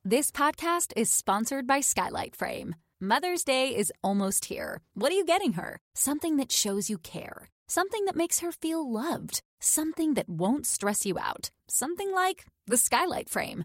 This 0.05 0.31
podcast 0.31 0.93
is 0.97 1.11
sponsored 1.11 1.67
by 1.67 1.81
Skylight 1.81 2.37
Frame. 2.37 2.75
Mother's 3.01 3.45
Day 3.45 3.75
is 3.75 3.93
almost 4.03 4.47
here. 4.47 4.81
What 4.95 5.13
are 5.13 5.15
you 5.15 5.25
getting 5.25 5.53
her? 5.53 5.79
Something 5.95 6.37
that 6.37 6.53
shows 6.53 6.91
you 6.91 6.99
care 6.99 7.49
Something 7.71 8.07
that 8.07 8.17
makes 8.17 8.41
her 8.41 8.51
feel 8.51 8.91
loved. 8.91 9.43
Something 9.61 10.15
that 10.15 10.29
won't 10.29 10.67
stress 10.67 11.05
you 11.05 11.19
out. 11.19 11.51
Something 11.69 12.11
like 12.13 12.47
the 12.67 12.79
skylight 12.79 13.29
frame. 13.29 13.65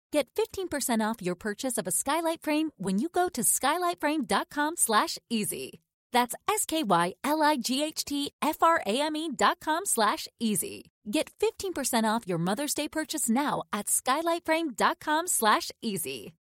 get 0.11 0.27
15% 0.35 1.01
off 1.01 1.21
your 1.21 1.35
purchase 1.35 1.77
of 1.77 1.87
a 1.87 1.91
skylight 1.91 2.41
frame 2.41 2.71
when 2.77 2.99
you 2.99 3.09
go 3.09 3.29
to 3.29 3.41
skylightframe.com 3.41 4.77
slash 4.77 5.17
easy. 5.29 5.81
That's 6.11 6.35
S-K-Y-L-I-G-H-T-F-R-A-M-E 6.47 9.29
dot 9.35 9.59
com 9.59 9.85
slash 9.85 10.27
easy. 10.39 10.91
Get 11.09 11.31
15% 11.39 12.03
off 12.03 12.27
your 12.27 12.37
Mother's 12.37 12.73
Day 12.73 12.87
purchase 12.87 13.29
now 13.29 13.63
at 13.73 13.87
skylightframe.com 13.87 15.27
slash 15.27 15.71
easy. 15.81 16.33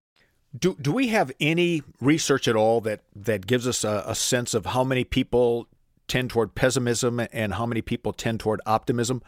Do, 0.58 0.76
do 0.80 0.92
we 0.92 1.08
have 1.08 1.30
any 1.38 1.82
research 2.00 2.48
at 2.48 2.56
all 2.56 2.80
that, 2.80 3.02
that 3.14 3.46
gives 3.46 3.68
us 3.68 3.84
a, 3.84 4.02
a 4.06 4.16
sense 4.16 4.52
of 4.52 4.66
how 4.66 4.82
many 4.82 5.04
people 5.04 5.68
tend 6.08 6.30
toward 6.30 6.56
pessimism 6.56 7.20
and 7.32 7.54
how 7.54 7.66
many 7.66 7.82
people 7.82 8.12
tend 8.12 8.40
toward 8.40 8.60
optimism? 8.66 9.22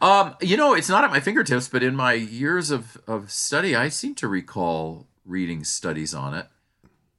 Um, 0.00 0.34
you 0.40 0.56
know, 0.56 0.74
it's 0.74 0.88
not 0.88 1.04
at 1.04 1.10
my 1.10 1.20
fingertips, 1.20 1.68
but 1.68 1.82
in 1.82 1.96
my 1.96 2.12
years 2.12 2.70
of, 2.70 2.98
of 3.06 3.30
study, 3.30 3.74
I 3.74 3.88
seem 3.88 4.14
to 4.16 4.28
recall 4.28 5.06
reading 5.24 5.64
studies 5.64 6.14
on 6.14 6.34
it. 6.34 6.46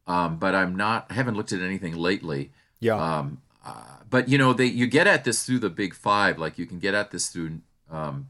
Um, 0.07 0.37
but 0.37 0.53
I'm 0.53 0.75
not, 0.75 1.07
I 1.09 1.13
haven't 1.15 1.35
looked 1.35 1.51
at 1.51 1.61
anything 1.61 1.95
lately. 1.95 2.51
Yeah. 2.79 2.95
Um, 2.95 3.41
uh, 3.65 3.73
but 4.09 4.29
you 4.29 4.37
know, 4.37 4.53
they 4.53 4.65
you 4.67 4.85
get 4.85 5.07
at 5.07 5.23
this 5.23 5.43
through 5.45 5.59
the 5.59 5.69
big 5.71 5.95
five. 5.95 6.37
Like 6.37 6.59
you 6.59 6.67
can 6.67 6.77
get 6.79 6.93
at 6.93 7.09
this 7.11 7.29
through 7.29 7.61
um, 7.89 8.27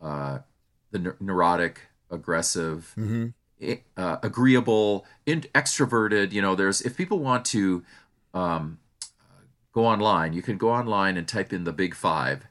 uh, 0.00 0.38
the 0.92 0.98
ne- 1.00 1.10
neurotic, 1.20 1.80
aggressive, 2.10 2.94
Mm-hmm. 2.96 3.72
uh, 3.96 4.16
agreeable, 4.22 5.04
in- 5.26 5.40
extroverted. 5.54 6.30
You 6.30 6.40
know, 6.42 6.54
there's 6.54 6.80
if 6.82 6.96
people 6.96 7.18
want 7.18 7.44
to 7.46 7.82
um, 8.32 8.78
go 9.72 9.84
online, 9.84 10.32
you 10.32 10.42
can 10.42 10.56
go 10.56 10.70
online 10.70 11.16
and 11.16 11.26
type 11.26 11.52
in 11.52 11.64
the 11.64 11.72
big 11.72 11.96
five 11.96 12.46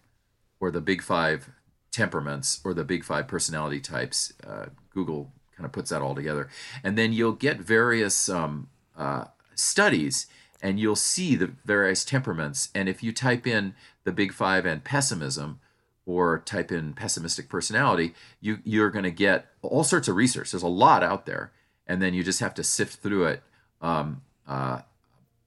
or 0.60 0.72
the 0.72 0.82
big 0.82 1.02
five 1.02 1.50
temperaments 1.92 2.62
or 2.64 2.74
the 2.74 2.84
big 2.84 3.04
five 3.04 3.28
personality 3.28 3.80
types. 3.80 4.34
Uh, 4.46 4.68
Google 4.94 5.32
kind 5.56 5.66
of 5.66 5.72
puts 5.72 5.90
that 5.90 6.02
all 6.02 6.16
together. 6.16 6.50
And 6.84 6.98
then 6.98 7.14
you'll 7.14 7.32
get 7.34 7.60
various 7.60 8.30
um, 8.30 8.70
uh, 8.98 9.26
studies 9.56 10.28
and 10.62 10.80
you'll 10.80 10.96
see 10.96 11.36
the 11.36 11.52
various 11.66 12.04
temperaments. 12.04 12.70
And 12.74 12.90
if 12.90 13.04
you 13.04 13.12
type 13.12 13.46
in 13.46 13.76
the 14.04 14.12
big 14.12 14.34
five 14.34 14.66
and 14.66 14.84
pessimism, 14.84 15.60
or 16.08 16.40
type 16.40 16.72
in 16.72 16.94
pessimistic 16.94 17.50
personality, 17.50 18.14
you 18.40 18.60
you're 18.64 18.90
going 18.90 19.04
to 19.04 19.12
get 19.12 19.48
all 19.62 19.84
sorts 19.84 20.08
of 20.08 20.16
research. 20.16 20.52
There's 20.52 20.64
a 20.64 20.68
lot 20.68 21.04
out 21.04 21.26
there, 21.26 21.52
and 21.86 22.02
then 22.02 22.14
you 22.14 22.24
just 22.24 22.40
have 22.40 22.54
to 22.56 22.64
sift 22.64 23.02
through 23.04 23.26
it. 23.26 23.44
Um, 23.82 24.22
uh, 24.48 24.82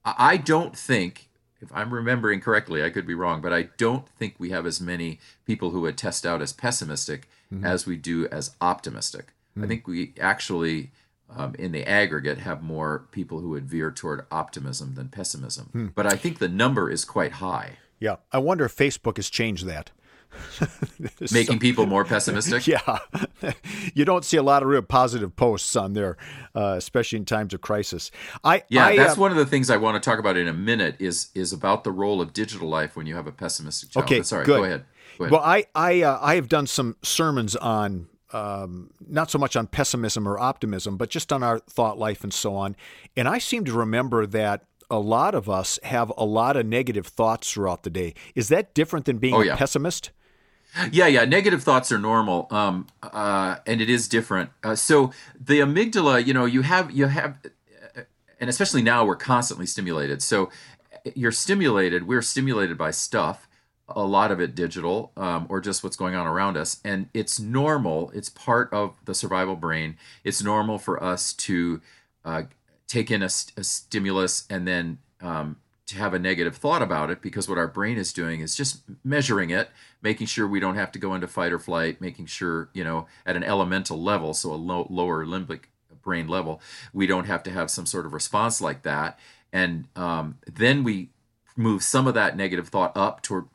I 0.05 0.15
I 0.17 0.37
don't 0.37 0.77
think, 0.77 1.27
if 1.61 1.69
I'm 1.73 1.93
remembering 1.93 2.41
correctly, 2.41 2.83
I 2.83 2.89
could 2.89 3.05
be 3.05 3.13
wrong, 3.13 3.41
but 3.41 3.53
I 3.53 3.69
don't 3.77 4.07
think 4.09 4.35
we 4.37 4.49
have 4.49 4.65
as 4.65 4.81
many 4.81 5.19
people 5.45 5.69
who 5.69 5.81
would 5.81 5.97
test 5.97 6.25
out 6.25 6.41
as 6.41 6.53
pessimistic 6.53 7.29
mm-hmm. 7.53 7.65
as 7.65 7.85
we 7.85 7.95
do 7.97 8.27
as 8.27 8.55
optimistic. 8.59 9.33
I 9.55 9.61
mm. 9.61 9.67
think 9.67 9.87
we 9.87 10.13
actually, 10.19 10.91
um, 11.29 11.55
in 11.59 11.71
the 11.71 11.87
aggregate, 11.87 12.39
have 12.39 12.63
more 12.63 13.07
people 13.11 13.39
who 13.39 13.49
would 13.49 13.65
veer 13.65 13.91
toward 13.91 14.25
optimism 14.31 14.95
than 14.95 15.09
pessimism. 15.09 15.69
Hmm. 15.71 15.87
But 15.87 16.05
I 16.05 16.15
think 16.15 16.39
the 16.39 16.47
number 16.47 16.89
is 16.89 17.03
quite 17.03 17.33
high, 17.33 17.77
Yeah. 18.01 18.15
I 18.31 18.39
wonder 18.39 18.65
if 18.65 18.75
Facebook 18.75 19.17
has 19.17 19.29
changed 19.29 19.65
that. 19.67 19.91
making 21.31 21.59
people 21.59 21.85
more 21.85 22.05
pessimistic. 22.05 22.67
Yeah. 22.71 22.99
you 23.93 24.05
don't 24.05 24.23
see 24.23 24.37
a 24.37 24.43
lot 24.43 24.61
of 24.61 24.69
real 24.69 24.81
positive 24.81 25.35
posts 25.35 25.75
on 25.75 25.93
there, 25.93 26.17
uh, 26.55 26.75
especially 26.77 27.17
in 27.17 27.25
times 27.25 27.53
of 27.53 27.61
crisis. 27.61 28.11
I 28.43 28.63
Yeah, 28.69 28.87
I, 28.87 28.95
that's 28.95 29.17
uh, 29.17 29.21
one 29.21 29.31
of 29.31 29.37
the 29.37 29.45
things 29.45 29.69
I 29.69 29.77
want 29.77 30.01
to 30.01 30.09
talk 30.09 30.19
about 30.19 30.37
in 30.37 30.47
a 30.47 30.53
minute 30.53 30.95
is 30.99 31.29
is 31.33 31.51
about 31.51 31.83
the 31.83 31.91
role 31.91 32.21
of 32.21 32.33
digital 32.33 32.69
life 32.69 32.95
when 32.95 33.07
you 33.07 33.15
have 33.15 33.27
a 33.27 33.31
pessimistic 33.31 33.91
child. 33.91 34.05
Okay, 34.05 34.21
sorry, 34.21 34.45
go 34.45 34.63
ahead. 34.63 34.85
Go 35.17 35.25
ahead. 35.25 35.31
Well, 35.31 35.41
I 35.41 35.65
I 35.75 36.01
uh, 36.03 36.19
I 36.21 36.35
have 36.35 36.47
done 36.47 36.67
some 36.67 36.95
sermons 37.01 37.55
on 37.55 38.07
um, 38.33 38.91
not 39.05 39.29
so 39.29 39.37
much 39.37 39.55
on 39.55 39.67
pessimism 39.67 40.27
or 40.27 40.39
optimism, 40.39 40.97
but 40.97 41.09
just 41.09 41.33
on 41.33 41.43
our 41.43 41.59
thought 41.59 41.97
life 41.97 42.23
and 42.23 42.33
so 42.33 42.55
on. 42.55 42.75
And 43.17 43.27
I 43.27 43.39
seem 43.39 43.65
to 43.65 43.73
remember 43.73 44.25
that 44.27 44.65
a 44.89 44.99
lot 44.99 45.35
of 45.35 45.49
us 45.49 45.79
have 45.83 46.11
a 46.17 46.25
lot 46.25 46.57
of 46.57 46.65
negative 46.65 47.07
thoughts 47.07 47.51
throughout 47.51 47.83
the 47.83 47.89
day. 47.89 48.13
Is 48.35 48.49
that 48.49 48.73
different 48.73 49.05
than 49.05 49.17
being 49.17 49.33
Oh, 49.33 49.41
a 49.41 49.55
pessimist? 49.55 50.11
Yeah, 50.91 51.07
yeah. 51.07 51.25
Negative 51.25 51.61
thoughts 51.61 51.91
are 51.91 51.99
normal, 51.99 52.47
um, 52.49 52.87
uh, 53.03 53.57
and 53.67 53.81
it 53.81 53.89
is 53.89 54.07
different. 54.07 54.51
Uh, 54.63 54.75
so 54.75 55.11
the 55.39 55.59
amygdala, 55.59 56.25
you 56.25 56.33
know, 56.33 56.45
you 56.45 56.61
have 56.61 56.91
you 56.91 57.07
have, 57.07 57.37
and 58.39 58.49
especially 58.49 58.81
now 58.81 59.03
we're 59.03 59.17
constantly 59.17 59.65
stimulated. 59.65 60.21
So 60.21 60.49
you're 61.15 61.31
stimulated. 61.31 62.07
We're 62.07 62.21
stimulated 62.21 62.77
by 62.77 62.91
stuff. 62.91 63.47
A 63.89 64.03
lot 64.03 64.31
of 64.31 64.39
it 64.39 64.55
digital, 64.55 65.11
um, 65.17 65.45
or 65.49 65.59
just 65.59 65.83
what's 65.83 65.97
going 65.97 66.15
on 66.15 66.25
around 66.25 66.55
us, 66.55 66.79
and 66.85 67.09
it's 67.13 67.39
normal. 67.39 68.09
It's 68.13 68.29
part 68.29 68.71
of 68.71 68.95
the 69.03 69.13
survival 69.13 69.57
brain. 69.57 69.97
It's 70.23 70.41
normal 70.41 70.77
for 70.77 71.03
us 71.03 71.33
to 71.33 71.81
uh, 72.23 72.43
take 72.87 73.11
in 73.11 73.21
a, 73.21 73.29
a 73.57 73.63
stimulus 73.63 74.45
and 74.49 74.65
then 74.65 74.99
um, 75.19 75.57
to 75.91 75.97
have 75.97 76.13
a 76.13 76.19
negative 76.19 76.57
thought 76.57 76.81
about 76.81 77.09
it 77.09 77.21
because 77.21 77.47
what 77.47 77.57
our 77.57 77.67
brain 77.67 77.97
is 77.97 78.11
doing 78.11 78.41
is 78.41 78.55
just 78.55 78.81
measuring 79.03 79.49
it, 79.49 79.69
making 80.01 80.27
sure 80.27 80.47
we 80.47 80.59
don't 80.59 80.75
have 80.75 80.91
to 80.91 80.99
go 80.99 81.13
into 81.13 81.27
fight 81.27 81.51
or 81.51 81.59
flight, 81.59 82.01
making 82.01 82.25
sure, 82.25 82.69
you 82.73 82.83
know, 82.83 83.07
at 83.25 83.35
an 83.35 83.43
elemental 83.43 84.01
level, 84.01 84.33
so 84.33 84.51
a 84.51 84.55
low, 84.55 84.87
lower 84.89 85.25
limbic 85.25 85.61
brain 86.01 86.27
level, 86.27 86.61
we 86.93 87.05
don't 87.05 87.25
have 87.25 87.43
to 87.43 87.51
have 87.51 87.69
some 87.69 87.85
sort 87.85 88.05
of 88.05 88.13
response 88.13 88.61
like 88.61 88.81
that. 88.83 89.19
And 89.53 89.87
um, 89.95 90.37
then 90.51 90.83
we 90.83 91.09
move 91.55 91.83
some 91.83 92.07
of 92.07 92.13
that 92.13 92.35
negative 92.35 92.69
thought 92.69 92.95
up 92.95 93.21
toward 93.21 93.45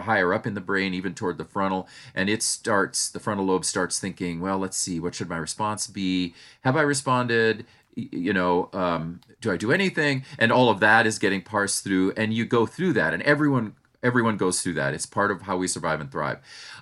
higher 0.00 0.32
up 0.32 0.46
in 0.46 0.54
the 0.54 0.60
brain, 0.60 0.94
even 0.94 1.14
toward 1.14 1.36
the 1.36 1.44
frontal, 1.44 1.86
and 2.14 2.30
it 2.30 2.42
starts, 2.42 3.10
the 3.10 3.20
frontal 3.20 3.44
lobe 3.44 3.64
starts 3.64 4.00
thinking, 4.00 4.40
well, 4.40 4.58
let's 4.58 4.76
see, 4.76 4.98
what 4.98 5.14
should 5.14 5.28
my 5.28 5.36
response 5.36 5.86
be? 5.86 6.34
Have 6.62 6.76
I 6.76 6.80
responded? 6.80 7.66
You 7.94 8.32
know, 8.32 8.70
um, 8.72 9.20
do 9.40 9.52
I 9.52 9.56
do 9.56 9.70
anything? 9.70 10.24
And 10.38 10.50
all 10.50 10.70
of 10.70 10.80
that 10.80 11.06
is 11.06 11.18
getting 11.18 11.42
parsed 11.42 11.84
through, 11.84 12.12
and 12.16 12.32
you 12.32 12.44
go 12.44 12.66
through 12.66 12.94
that, 12.94 13.12
and 13.12 13.22
everyone 13.22 13.74
everyone 14.02 14.36
goes 14.36 14.62
through 14.62 14.74
that. 14.74 14.94
It's 14.94 15.06
part 15.06 15.30
of 15.30 15.42
how 15.42 15.56
we 15.56 15.68
survive 15.68 16.00
and 16.00 16.10
thrive. 16.10 16.38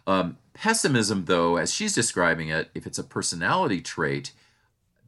Um, 0.06 0.38
pessimism, 0.54 1.26
though, 1.26 1.56
as 1.56 1.72
she's 1.72 1.94
describing 1.94 2.48
it, 2.48 2.70
if 2.74 2.86
it's 2.86 2.98
a 2.98 3.04
personality 3.04 3.80
trait, 3.80 4.32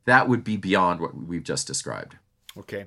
that 0.04 0.28
would 0.28 0.44
be 0.44 0.56
beyond 0.56 1.00
what 1.00 1.14
we've 1.14 1.44
just 1.44 1.66
described. 1.66 2.16
Okay. 2.56 2.86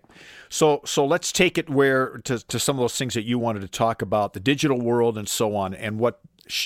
So 0.49 0.81
so 0.85 1.05
let's 1.05 1.31
take 1.31 1.57
it 1.57 1.69
where 1.69 2.19
to, 2.25 2.39
to 2.47 2.59
some 2.59 2.75
of 2.75 2.81
those 2.81 2.97
things 2.97 3.13
that 3.15 3.23
you 3.23 3.39
wanted 3.39 3.61
to 3.61 3.67
talk 3.67 4.01
about, 4.01 4.33
the 4.33 4.39
digital 4.39 4.79
world 4.79 5.17
and 5.17 5.27
so 5.27 5.55
on, 5.55 5.73
and 5.73 5.99
what 5.99 6.19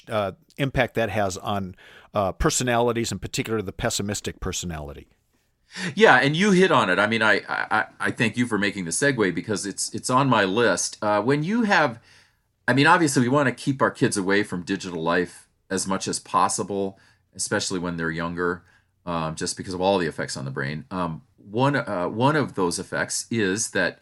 uh, 0.09 0.33
impact 0.57 0.95
that 0.95 1.09
has 1.09 1.37
on 1.37 1.75
uh, 2.13 2.31
personalities, 2.33 3.11
in 3.11 3.19
particular 3.19 3.61
the 3.61 3.71
pessimistic 3.71 4.39
personality. 4.39 5.07
Yeah, 5.95 6.15
and 6.15 6.35
you 6.35 6.51
hit 6.51 6.71
on 6.71 6.89
it. 6.89 6.99
I 6.99 7.07
mean, 7.07 7.21
I, 7.21 7.41
I 7.47 7.85
I 7.99 8.11
thank 8.11 8.37
you 8.37 8.45
for 8.47 8.57
making 8.57 8.85
the 8.85 8.91
segue 8.91 9.33
because 9.35 9.65
it's 9.65 9.93
it's 9.93 10.09
on 10.09 10.27
my 10.27 10.43
list. 10.43 10.97
Uh, 11.01 11.21
when 11.21 11.43
you 11.43 11.63
have, 11.63 11.99
I 12.67 12.73
mean, 12.73 12.87
obviously 12.87 13.21
we 13.21 13.29
want 13.29 13.47
to 13.47 13.53
keep 13.53 13.81
our 13.81 13.91
kids 13.91 14.17
away 14.17 14.43
from 14.43 14.63
digital 14.63 15.01
life 15.01 15.47
as 15.69 15.87
much 15.87 16.07
as 16.07 16.19
possible, 16.19 16.99
especially 17.35 17.79
when 17.79 17.97
they're 17.97 18.11
younger, 18.11 18.63
um, 19.05 19.35
just 19.35 19.57
because 19.57 19.73
of 19.73 19.81
all 19.81 19.97
the 19.99 20.07
effects 20.07 20.35
on 20.35 20.45
the 20.45 20.51
brain. 20.51 20.85
Um, 20.89 21.21
one 21.37 21.75
uh, 21.75 22.07
one 22.07 22.35
of 22.35 22.55
those 22.55 22.79
effects 22.79 23.27
is 23.29 23.71
that 23.71 23.99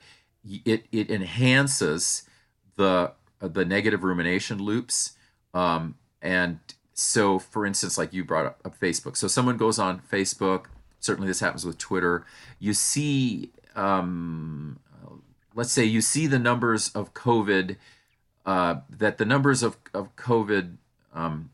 it 0.65 0.85
it 0.91 1.09
enhances 1.09 2.23
the 2.77 3.11
uh, 3.41 3.47
the 3.47 3.65
negative 3.65 4.03
rumination 4.03 4.59
loops, 4.59 5.17
um, 5.53 5.95
and 6.21 6.59
so 6.93 7.39
for 7.39 7.65
instance, 7.65 7.97
like 7.97 8.13
you 8.13 8.23
brought 8.23 8.45
up, 8.45 8.61
up 8.63 8.79
Facebook. 8.79 9.17
So 9.17 9.27
someone 9.27 9.57
goes 9.57 9.77
on 9.79 9.99
Facebook 9.99 10.67
certainly 10.99 11.27
this 11.27 11.39
happens 11.39 11.65
with 11.65 11.77
Twitter. 11.77 12.25
You 12.59 12.73
see, 12.73 13.51
um, 13.75 14.79
let's 15.55 15.71
say 15.71 15.83
you 15.83 16.01
see 16.01 16.27
the 16.27 16.39
numbers 16.39 16.89
of 16.89 17.13
COVID, 17.13 17.77
uh, 18.45 18.75
that 18.89 19.17
the 19.17 19.25
numbers 19.25 19.63
of, 19.63 19.77
of 19.93 20.15
COVID 20.15 20.75
um, 21.13 21.49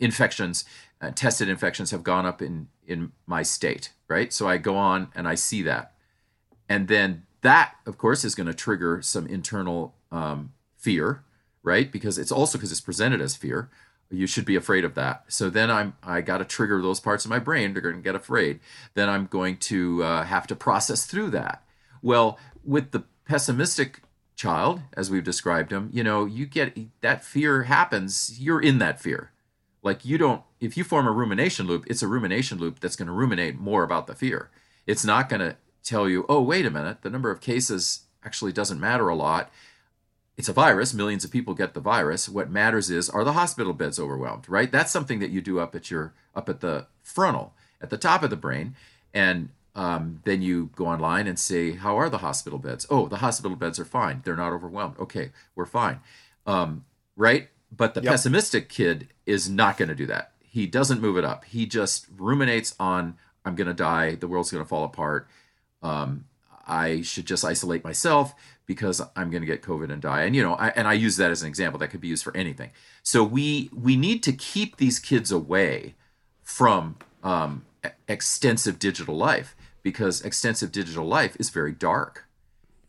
infections, 0.00 0.64
uh, 1.00 1.10
tested 1.14 1.48
infections 1.48 1.90
have 1.90 2.02
gone 2.02 2.26
up 2.26 2.40
in, 2.40 2.68
in 2.86 3.12
my 3.26 3.42
state, 3.42 3.92
right? 4.08 4.32
So 4.32 4.48
I 4.48 4.56
go 4.56 4.76
on 4.76 5.08
and 5.14 5.28
I 5.28 5.34
see 5.34 5.62
that. 5.62 5.92
And 6.68 6.88
then 6.88 7.24
that, 7.42 7.74
of 7.86 7.98
course, 7.98 8.24
is 8.24 8.34
going 8.34 8.46
to 8.46 8.54
trigger 8.54 9.00
some 9.02 9.26
internal 9.26 9.94
um, 10.10 10.52
fear, 10.76 11.22
right? 11.62 11.90
Because 11.90 12.18
it's 12.18 12.32
also 12.32 12.58
because 12.58 12.72
it's 12.72 12.80
presented 12.80 13.20
as 13.20 13.36
fear 13.36 13.68
you 14.10 14.26
should 14.26 14.44
be 14.44 14.56
afraid 14.56 14.84
of 14.84 14.94
that. 14.94 15.24
So 15.28 15.50
then 15.50 15.70
i'm 15.70 15.94
i 16.02 16.20
got 16.20 16.38
to 16.38 16.44
trigger 16.44 16.80
those 16.80 17.00
parts 17.00 17.24
of 17.24 17.30
my 17.30 17.38
brain 17.38 17.72
they're 17.72 17.82
going 17.82 17.96
to 17.96 18.02
get 18.02 18.14
afraid. 18.14 18.60
Then 18.94 19.08
i'm 19.08 19.26
going 19.26 19.56
to 19.58 20.02
uh, 20.02 20.24
have 20.24 20.46
to 20.48 20.56
process 20.56 21.06
through 21.06 21.30
that. 21.30 21.62
Well 22.02 22.38
with 22.64 22.90
the 22.90 23.04
pessimistic 23.26 24.02
child 24.36 24.80
as 24.96 25.10
we've 25.10 25.24
described 25.24 25.72
him 25.72 25.90
you 25.92 26.04
know 26.04 26.24
you 26.24 26.46
get 26.46 26.78
that 27.00 27.24
fear 27.24 27.64
happens 27.64 28.40
you're 28.40 28.60
in 28.60 28.78
that 28.78 29.00
fear. 29.00 29.32
Like 29.82 30.04
you 30.04 30.18
don't 30.18 30.42
if 30.60 30.76
you 30.76 30.84
form 30.84 31.06
a 31.06 31.12
rumination 31.12 31.66
loop 31.66 31.84
it's 31.86 32.02
a 32.02 32.08
rumination 32.08 32.58
loop 32.58 32.80
that's 32.80 32.96
going 32.96 33.08
to 33.08 33.12
ruminate 33.12 33.58
more 33.58 33.82
about 33.82 34.06
the 34.06 34.14
fear. 34.14 34.50
It's 34.86 35.04
not 35.04 35.28
going 35.28 35.40
to 35.40 35.56
tell 35.82 36.08
you 36.08 36.24
oh 36.28 36.40
wait 36.40 36.66
a 36.66 36.70
minute 36.70 37.02
the 37.02 37.10
number 37.10 37.30
of 37.30 37.40
cases 37.40 38.04
actually 38.24 38.52
doesn't 38.52 38.80
matter 38.80 39.08
a 39.08 39.14
lot 39.14 39.50
it's 40.38 40.48
a 40.48 40.52
virus. 40.54 40.94
Millions 40.94 41.24
of 41.24 41.30
people 41.30 41.52
get 41.52 41.74
the 41.74 41.80
virus. 41.80 42.28
What 42.28 42.48
matters 42.50 42.88
is 42.88 43.10
are 43.10 43.24
the 43.24 43.32
hospital 43.34 43.72
beds 43.74 43.98
overwhelmed 43.98 44.48
right? 44.48 44.70
That's 44.72 44.92
something 44.92 45.18
that 45.18 45.30
you 45.30 45.40
do 45.42 45.58
up 45.58 45.74
at 45.74 45.90
your 45.90 46.14
up 46.34 46.48
at 46.48 46.60
the 46.60 46.86
frontal 47.02 47.52
at 47.82 47.90
the 47.90 47.98
top 47.98 48.22
of 48.22 48.30
the 48.30 48.36
brain. 48.36 48.74
And 49.12 49.50
um, 49.74 50.20
then 50.24 50.40
you 50.40 50.70
go 50.74 50.86
online 50.86 51.26
and 51.26 51.38
say 51.38 51.72
how 51.72 51.96
are 51.98 52.08
the 52.08 52.18
hospital 52.18 52.58
beds? 52.58 52.86
Oh 52.88 53.08
the 53.08 53.18
hospital 53.18 53.56
beds 53.56 53.78
are 53.78 53.84
fine. 53.84 54.22
They're 54.24 54.36
not 54.36 54.52
overwhelmed. 54.52 54.98
Okay 54.98 55.32
we're 55.54 55.66
fine. 55.66 56.00
Um, 56.46 56.84
right? 57.16 57.48
But 57.76 57.94
the 57.94 58.00
Yep. 58.02 58.12
pessimistic 58.12 58.68
kid 58.70 59.08
is 59.26 59.50
not 59.50 59.76
going 59.76 59.90
to 59.90 59.94
do 59.94 60.06
that. 60.06 60.32
He 60.40 60.66
doesn't 60.66 61.02
move 61.02 61.18
it 61.18 61.24
up. 61.24 61.44
He 61.44 61.66
just 61.66 62.06
ruminates 62.16 62.74
on 62.80 63.18
i'm 63.44 63.54
going 63.54 63.66
to 63.66 63.74
die. 63.74 64.14
The 64.14 64.28
world's 64.28 64.50
going 64.50 64.64
to 64.64 64.68
fall 64.68 64.84
apart. 64.84 65.28
Um, 65.82 66.24
I 66.68 67.02
should 67.02 67.26
just 67.26 67.44
isolate 67.44 67.84
myself 67.84 68.34
because 68.66 69.00
I'm 69.16 69.30
going 69.30 69.40
to 69.40 69.46
get 69.46 69.62
COVID 69.62 69.90
and 69.90 70.00
die. 70.00 70.22
And 70.22 70.36
you 70.36 70.42
know, 70.42 70.54
I, 70.54 70.68
and 70.68 70.86
I 70.86 70.92
use 70.92 71.16
that 71.16 71.30
as 71.30 71.42
an 71.42 71.48
example 71.48 71.78
that 71.80 71.88
could 71.88 72.00
be 72.00 72.08
used 72.08 72.22
for 72.22 72.36
anything. 72.36 72.70
So 73.02 73.24
we 73.24 73.70
we 73.74 73.96
need 73.96 74.22
to 74.24 74.32
keep 74.32 74.76
these 74.76 74.98
kids 74.98 75.32
away 75.32 75.94
from 76.42 76.96
um, 77.24 77.64
extensive 78.06 78.78
digital 78.78 79.16
life 79.16 79.56
because 79.82 80.20
extensive 80.22 80.70
digital 80.70 81.06
life 81.06 81.36
is 81.40 81.50
very 81.50 81.72
dark, 81.72 82.26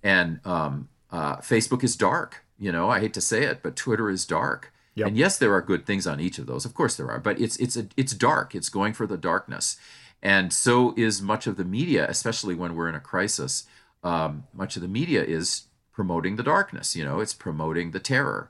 and 0.04 0.40
um, 0.46 0.90
uh, 1.12 1.38
Facebook 1.38 1.84
is 1.84 1.96
dark. 1.96 2.44
You 2.58 2.72
know, 2.72 2.90
I 2.90 3.00
hate 3.00 3.14
to 3.14 3.22
say 3.22 3.44
it, 3.44 3.64
but 3.64 3.76
Twitter 3.76 4.10
is 4.10 4.26
dark. 4.26 4.74
Yep. 4.96 5.08
And 5.08 5.18
yes, 5.18 5.38
there 5.38 5.54
are 5.54 5.62
good 5.62 5.86
things 5.86 6.06
on 6.06 6.20
each 6.20 6.40
of 6.40 6.46
those. 6.46 6.66
Of 6.66 6.74
course, 6.74 6.98
there 6.98 7.10
are, 7.10 7.20
but 7.20 7.40
it's 7.40 7.56
it's 7.58 7.78
a, 7.78 7.88
it's 7.96 8.14
dark. 8.14 8.54
It's 8.54 8.68
going 8.68 8.94
for 8.94 9.08
the 9.08 9.18
darkness, 9.18 9.78
and 10.22 10.52
so 10.52 10.94
is 10.98 11.22
much 11.22 11.48
of 11.48 11.56
the 11.56 11.64
media, 11.64 12.06
especially 12.10 12.56
when 12.56 12.76
we're 12.76 12.90
in 12.90 12.96
a 12.96 13.00
crisis. 13.00 13.66
Um, 14.04 14.46
much 14.54 14.76
of 14.76 14.82
the 14.82 14.88
media 14.88 15.24
is 15.24 15.64
promoting 15.94 16.36
the 16.36 16.44
darkness. 16.44 16.96
You 16.96 17.06
know, 17.06 17.20
it's 17.20 17.34
promoting 17.34 17.92
the 17.92 18.00
terror, 18.00 18.50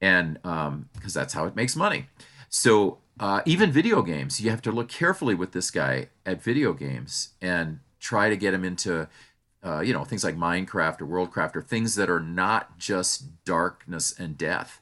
and 0.00 0.34
because 0.34 0.66
um, 0.66 0.88
that's 1.02 1.34
how 1.34 1.44
it 1.44 1.56
makes 1.56 1.76
money. 1.76 2.06
So 2.48 2.98
uh, 3.18 3.42
even 3.44 3.70
video 3.70 4.02
games, 4.02 4.40
you 4.40 4.50
have 4.50 4.62
to 4.62 4.72
look 4.72 4.88
carefully 4.88 5.34
with 5.34 5.52
this 5.52 5.70
guy 5.70 6.08
at 6.24 6.42
video 6.42 6.72
games 6.72 7.30
and 7.40 7.80
try 7.98 8.30
to 8.30 8.36
get 8.36 8.54
him 8.54 8.64
into 8.64 9.08
uh, 9.62 9.80
you 9.80 9.92
know 9.92 10.04
things 10.04 10.24
like 10.24 10.36
Minecraft 10.36 11.02
or 11.02 11.06
Worldcraft 11.06 11.54
or 11.54 11.62
things 11.62 11.96
that 11.96 12.08
are 12.08 12.20
not 12.20 12.78
just 12.78 13.44
darkness 13.44 14.18
and 14.18 14.38
death, 14.38 14.80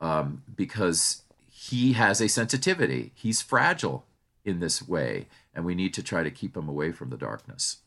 um, 0.00 0.42
because 0.56 1.22
he 1.50 1.92
has 1.92 2.22
a 2.22 2.28
sensitivity. 2.28 3.12
He's 3.14 3.42
fragile 3.42 4.06
in 4.44 4.60
this 4.60 4.86
way, 4.86 5.26
and 5.54 5.64
we 5.64 5.74
need 5.74 5.94
to 5.94 6.02
try 6.02 6.22
to 6.22 6.30
keep 6.30 6.54
them 6.54 6.68
away 6.68 6.92
from 6.92 7.10
the 7.10 7.16
darkness. 7.16 7.78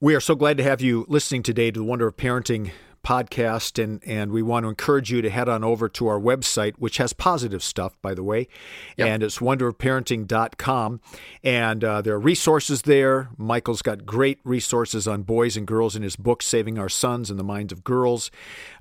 We 0.00 0.14
are 0.14 0.20
so 0.20 0.34
glad 0.34 0.56
to 0.58 0.62
have 0.62 0.80
you 0.80 1.06
listening 1.08 1.42
today 1.42 1.70
to 1.70 1.80
the 1.80 1.84
Wonder 1.84 2.06
of 2.06 2.16
Parenting 2.16 2.72
podcast, 3.04 3.82
and, 3.82 4.02
and 4.04 4.32
we 4.32 4.42
want 4.42 4.64
to 4.64 4.68
encourage 4.68 5.12
you 5.12 5.22
to 5.22 5.30
head 5.30 5.48
on 5.48 5.62
over 5.62 5.88
to 5.90 6.06
our 6.08 6.18
website, 6.18 6.74
which 6.78 6.96
has 6.96 7.12
positive 7.12 7.62
stuff, 7.62 7.96
by 8.02 8.14
the 8.14 8.24
way, 8.24 8.48
yep. 8.96 9.08
and 9.08 9.22
it's 9.22 9.38
wonderofparenting.com. 9.38 11.00
And 11.44 11.84
uh, 11.84 12.02
there 12.02 12.14
are 12.14 12.20
resources 12.20 12.82
there. 12.82 13.28
Michael's 13.36 13.82
got 13.82 14.04
great 14.04 14.40
resources 14.42 15.06
on 15.06 15.22
boys 15.22 15.56
and 15.56 15.66
girls 15.66 15.94
in 15.94 16.02
his 16.02 16.16
book, 16.16 16.42
Saving 16.42 16.78
Our 16.78 16.88
Sons 16.88 17.30
and 17.30 17.38
the 17.38 17.44
Minds 17.44 17.72
of 17.72 17.84
Girls. 17.84 18.30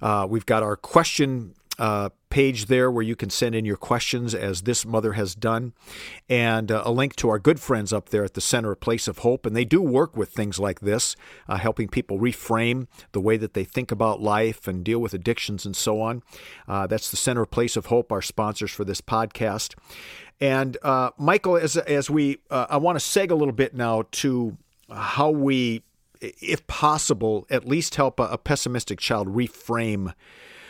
Uh, 0.01 0.25
we've 0.27 0.45
got 0.45 0.63
our 0.63 0.75
question 0.75 1.53
uh, 1.79 2.09
page 2.29 2.65
there 2.65 2.89
where 2.89 3.03
you 3.03 3.15
can 3.15 3.29
send 3.29 3.55
in 3.55 3.65
your 3.65 3.77
questions, 3.77 4.35
as 4.35 4.63
this 4.63 4.85
mother 4.85 5.13
has 5.13 5.35
done, 5.35 5.73
and 6.29 6.71
uh, 6.71 6.81
a 6.85 6.91
link 6.91 7.15
to 7.15 7.29
our 7.29 7.39
good 7.39 7.59
friends 7.59 7.91
up 7.91 8.09
there 8.09 8.23
at 8.23 8.33
the 8.33 8.41
Center 8.41 8.71
of 8.71 8.79
Place 8.79 9.07
of 9.07 9.19
Hope. 9.19 9.45
And 9.45 9.55
they 9.55 9.65
do 9.65 9.81
work 9.81 10.15
with 10.15 10.29
things 10.29 10.59
like 10.59 10.81
this, 10.81 11.15
uh, 11.47 11.57
helping 11.57 11.87
people 11.87 12.19
reframe 12.19 12.87
the 13.11 13.21
way 13.21 13.37
that 13.37 13.53
they 13.53 13.63
think 13.63 13.91
about 13.91 14.21
life 14.21 14.67
and 14.67 14.83
deal 14.83 14.99
with 14.99 15.13
addictions 15.13 15.65
and 15.65 15.75
so 15.75 16.01
on. 16.01 16.23
Uh, 16.67 16.87
that's 16.87 17.09
the 17.09 17.17
Center 17.17 17.43
of 17.43 17.51
Place 17.51 17.75
of 17.75 17.87
Hope, 17.87 18.11
our 18.11 18.21
sponsors 18.21 18.71
for 18.71 18.83
this 18.83 19.01
podcast. 19.01 19.75
And 20.39 20.77
uh, 20.83 21.11
Michael, 21.17 21.55
as 21.57 21.77
as 21.77 22.09
we, 22.09 22.39
uh, 22.49 22.67
I 22.69 22.77
want 22.77 22.99
to 22.99 23.03
seg 23.03 23.31
a 23.31 23.35
little 23.35 23.53
bit 23.53 23.73
now 23.73 24.03
to 24.11 24.57
how 24.91 25.29
we, 25.29 25.83
if 26.19 26.65
possible, 26.67 27.45
at 27.49 27.67
least 27.67 27.95
help 27.95 28.19
a, 28.19 28.23
a 28.23 28.37
pessimistic 28.37 28.99
child 28.99 29.27
reframe 29.27 30.13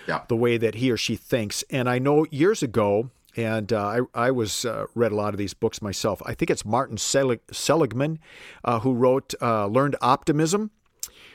yeah. 0.08 0.22
the 0.28 0.36
way 0.36 0.58
that 0.58 0.76
he 0.76 0.92
or 0.92 0.98
she 0.98 1.16
thinks. 1.16 1.64
And 1.70 1.90
I 1.90 2.00
know 2.00 2.26
years 2.32 2.64
ago, 2.64 3.10
and 3.36 3.74
uh, 3.74 3.86
I, 4.14 4.28
I 4.28 4.32
was 4.32 4.66
uh, 4.66 4.86
read 4.96 5.12
a 5.12 5.16
lot 5.16 5.34
of 5.34 5.38
these 5.38 5.54
books 5.54 5.82
myself. 5.82 6.22
I 6.26 6.34
think 6.34 6.52
it's 6.52 6.66
Martin 6.66 6.98
Selig- 6.98 7.42
Seligman 7.52 8.20
uh, 8.64 8.80
who 8.80 8.94
wrote 8.94 9.34
uh, 9.42 9.66
Learned 9.68 9.96
Optimism. 10.02 10.72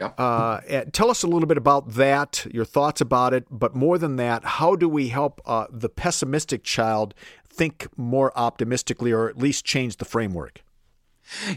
Yep. 0.00 0.14
Uh, 0.16 0.60
tell 0.92 1.10
us 1.10 1.24
a 1.24 1.26
little 1.26 1.48
bit 1.48 1.58
about 1.58 1.94
that, 1.94 2.46
your 2.52 2.64
thoughts 2.64 3.00
about 3.00 3.34
it, 3.34 3.46
but 3.50 3.74
more 3.74 3.98
than 3.98 4.14
that, 4.16 4.44
how 4.44 4.76
do 4.76 4.88
we 4.88 5.08
help 5.08 5.40
uh, 5.44 5.66
the 5.70 5.88
pessimistic 5.88 6.62
child 6.62 7.14
think 7.48 7.88
more 7.96 8.36
optimistically, 8.38 9.10
or 9.10 9.28
at 9.28 9.36
least 9.36 9.64
change 9.64 9.96
the 9.96 10.04
framework? 10.04 10.62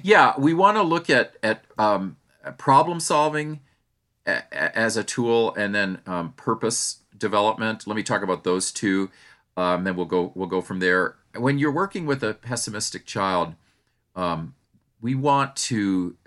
Yeah, 0.02 0.34
we 0.40 0.56
want 0.56 0.78
to 0.78 0.82
look 0.82 1.08
at 1.08 1.36
at 1.44 1.64
um, 1.78 2.18
problem 2.58 3.00
solving 3.00 3.60
as 4.26 4.98
a 4.98 5.04
tool, 5.04 5.54
and 5.54 5.74
then 5.76 6.02
um, 6.08 6.34
purpose 6.34 7.01
development. 7.22 7.88
Let 7.88 7.96
me 7.96 8.04
talk 8.04 8.24
about 8.24 8.44
those 8.44 8.72
two. 8.72 9.10
Um, 9.56 9.86
then 9.86 9.96
we'll 9.96 10.06
go 10.06 10.34
we'll 10.36 10.48
go 10.48 10.62
from 10.62 10.80
there. 10.80 11.16
When 11.38 11.58
you're 11.58 11.72
working 11.72 12.06
with 12.06 12.24
a 12.24 12.34
pessimistic 12.34 13.06
child, 13.06 13.56
um, 14.16 14.56
we 15.02 15.16
want 15.16 15.56
to, 15.56 16.18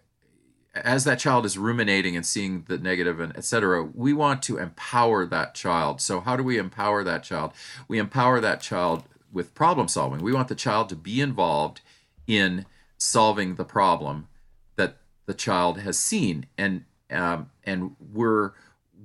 as 0.75 1.05
that 1.05 1.19
child 1.19 1.45
is 1.45 1.59
ruminating 1.59 2.17
and 2.17 2.25
seeing 2.25 2.65
the 2.69 2.79
negative 2.79 3.21
and 3.21 3.37
etc. 3.37 3.83
We 3.83 4.13
want 4.13 4.43
to 4.45 4.59
empower 4.59 5.27
that 5.27 5.55
child. 5.55 6.01
So 6.01 6.21
how 6.21 6.37
do 6.37 6.43
we 6.43 6.59
empower 6.59 7.05
that 7.05 7.23
child? 7.23 7.53
We 7.89 7.99
empower 7.99 8.41
that 8.41 8.61
child 8.61 9.05
with 9.33 9.55
problem 9.55 9.89
solving. 9.89 10.23
We 10.23 10.33
want 10.33 10.49
the 10.49 10.55
child 10.55 10.89
to 10.91 10.97
be 10.97 11.21
involved 11.21 11.81
in 12.27 12.65
solving 12.97 13.57
the 13.57 13.65
problem 13.65 14.29
that 14.77 14.97
the 15.27 15.35
child 15.35 15.81
has 15.81 15.99
seen, 15.99 16.47
and 16.57 16.85
um, 17.11 17.51
and 17.65 17.97
we're 18.13 18.53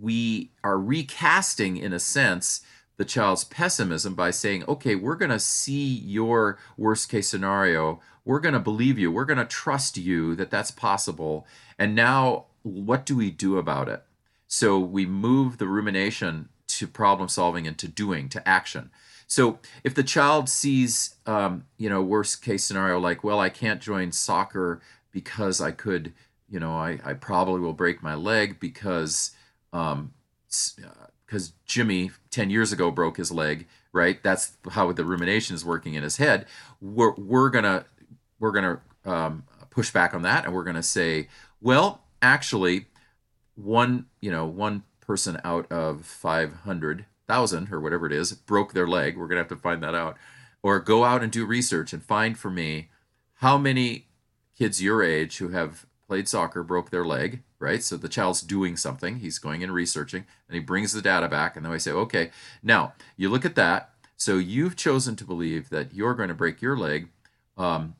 we 0.01 0.51
are 0.63 0.79
recasting, 0.79 1.77
in 1.77 1.93
a 1.93 1.99
sense, 1.99 2.61
the 2.97 3.05
child's 3.05 3.45
pessimism 3.45 4.13
by 4.13 4.31
saying, 4.31 4.63
okay, 4.67 4.95
we're 4.95 5.15
going 5.15 5.31
to 5.31 5.39
see 5.39 5.87
your 5.87 6.57
worst 6.77 7.09
case 7.09 7.29
scenario. 7.29 8.01
We're 8.25 8.41
going 8.41 8.53
to 8.53 8.59
believe 8.59 8.99
you. 8.99 9.11
We're 9.11 9.25
going 9.25 9.39
to 9.39 9.45
trust 9.45 9.97
you 9.97 10.35
that 10.35 10.51
that's 10.51 10.71
possible. 10.71 11.47
And 11.77 11.95
now, 11.95 12.45
what 12.63 13.05
do 13.05 13.15
we 13.15 13.31
do 13.31 13.57
about 13.57 13.87
it? 13.87 14.03
So 14.47 14.79
we 14.79 15.05
move 15.05 15.59
the 15.59 15.67
rumination 15.67 16.49
to 16.67 16.87
problem 16.87 17.29
solving 17.29 17.67
and 17.67 17.77
to 17.77 17.87
doing, 17.87 18.29
to 18.29 18.47
action. 18.47 18.91
So 19.27 19.59
if 19.83 19.93
the 19.93 20.03
child 20.03 20.49
sees, 20.49 21.15
um, 21.25 21.65
you 21.77 21.89
know, 21.89 22.01
worst 22.01 22.41
case 22.41 22.63
scenario 22.63 22.99
like, 22.99 23.23
well, 23.23 23.39
I 23.39 23.49
can't 23.49 23.79
join 23.79 24.11
soccer 24.11 24.81
because 25.11 25.61
I 25.61 25.71
could, 25.71 26.13
you 26.49 26.59
know, 26.59 26.73
I, 26.73 26.99
I 27.05 27.13
probably 27.13 27.61
will 27.61 27.73
break 27.73 28.01
my 28.01 28.15
leg 28.15 28.59
because 28.59 29.31
um, 29.73 30.13
because 31.25 31.53
Jimmy 31.65 32.11
10 32.31 32.49
years 32.49 32.71
ago 32.71 32.91
broke 32.91 33.17
his 33.17 33.31
leg, 33.31 33.67
right? 33.93 34.21
That's 34.23 34.53
how 34.71 34.91
the 34.91 35.05
rumination 35.05 35.55
is 35.55 35.63
working 35.63 35.93
in 35.93 36.03
his 36.03 36.17
head. 36.17 36.45
We're, 36.81 37.13
we're 37.13 37.49
gonna 37.49 37.85
we're 38.39 38.51
gonna 38.51 38.79
um, 39.05 39.43
push 39.69 39.91
back 39.91 40.13
on 40.13 40.21
that, 40.23 40.45
and 40.45 40.53
we're 40.53 40.63
gonna 40.63 40.83
say, 40.83 41.27
well, 41.61 42.01
actually, 42.21 42.87
one 43.55 44.05
you 44.21 44.31
know 44.31 44.45
one 44.45 44.83
person 45.01 45.39
out 45.43 45.71
of 45.71 46.05
500,000 46.05 47.73
or 47.73 47.79
whatever 47.79 48.05
it 48.05 48.13
is 48.13 48.31
broke 48.33 48.73
their 48.73 48.87
leg. 48.87 49.17
We're 49.17 49.27
gonna 49.27 49.41
have 49.41 49.49
to 49.49 49.55
find 49.55 49.83
that 49.83 49.95
out, 49.95 50.17
or 50.63 50.79
go 50.79 51.03
out 51.03 51.21
and 51.21 51.31
do 51.31 51.45
research 51.45 51.93
and 51.93 52.03
find 52.03 52.37
for 52.37 52.49
me 52.49 52.89
how 53.35 53.57
many 53.57 54.07
kids 54.57 54.81
your 54.81 55.01
age 55.03 55.37
who 55.37 55.49
have 55.49 55.85
played 56.09 56.27
soccer 56.27 56.63
broke 56.63 56.89
their 56.89 57.05
leg 57.05 57.41
right? 57.59 57.83
So 57.83 57.97
the 57.97 58.09
child's 58.09 58.41
doing 58.41 58.77
something, 58.77 59.19
he's 59.19 59.37
going 59.37 59.63
and 59.63 59.73
researching, 59.73 60.25
and 60.47 60.55
he 60.55 60.61
brings 60.61 60.93
the 60.93 61.01
data 61.01 61.27
back, 61.27 61.55
and 61.55 61.65
then 61.65 61.71
we 61.71 61.79
say, 61.79 61.91
okay, 61.91 62.31
now 62.63 62.93
you 63.17 63.29
look 63.29 63.45
at 63.45 63.55
that. 63.55 63.91
So 64.15 64.37
you've 64.37 64.75
chosen 64.75 65.15
to 65.17 65.25
believe 65.25 65.69
that 65.69 65.93
you're 65.93 66.13
going 66.13 66.29
to 66.29 66.35
break 66.35 66.61
your 66.61 66.77
leg. 66.77 67.09
Um, 67.57 67.95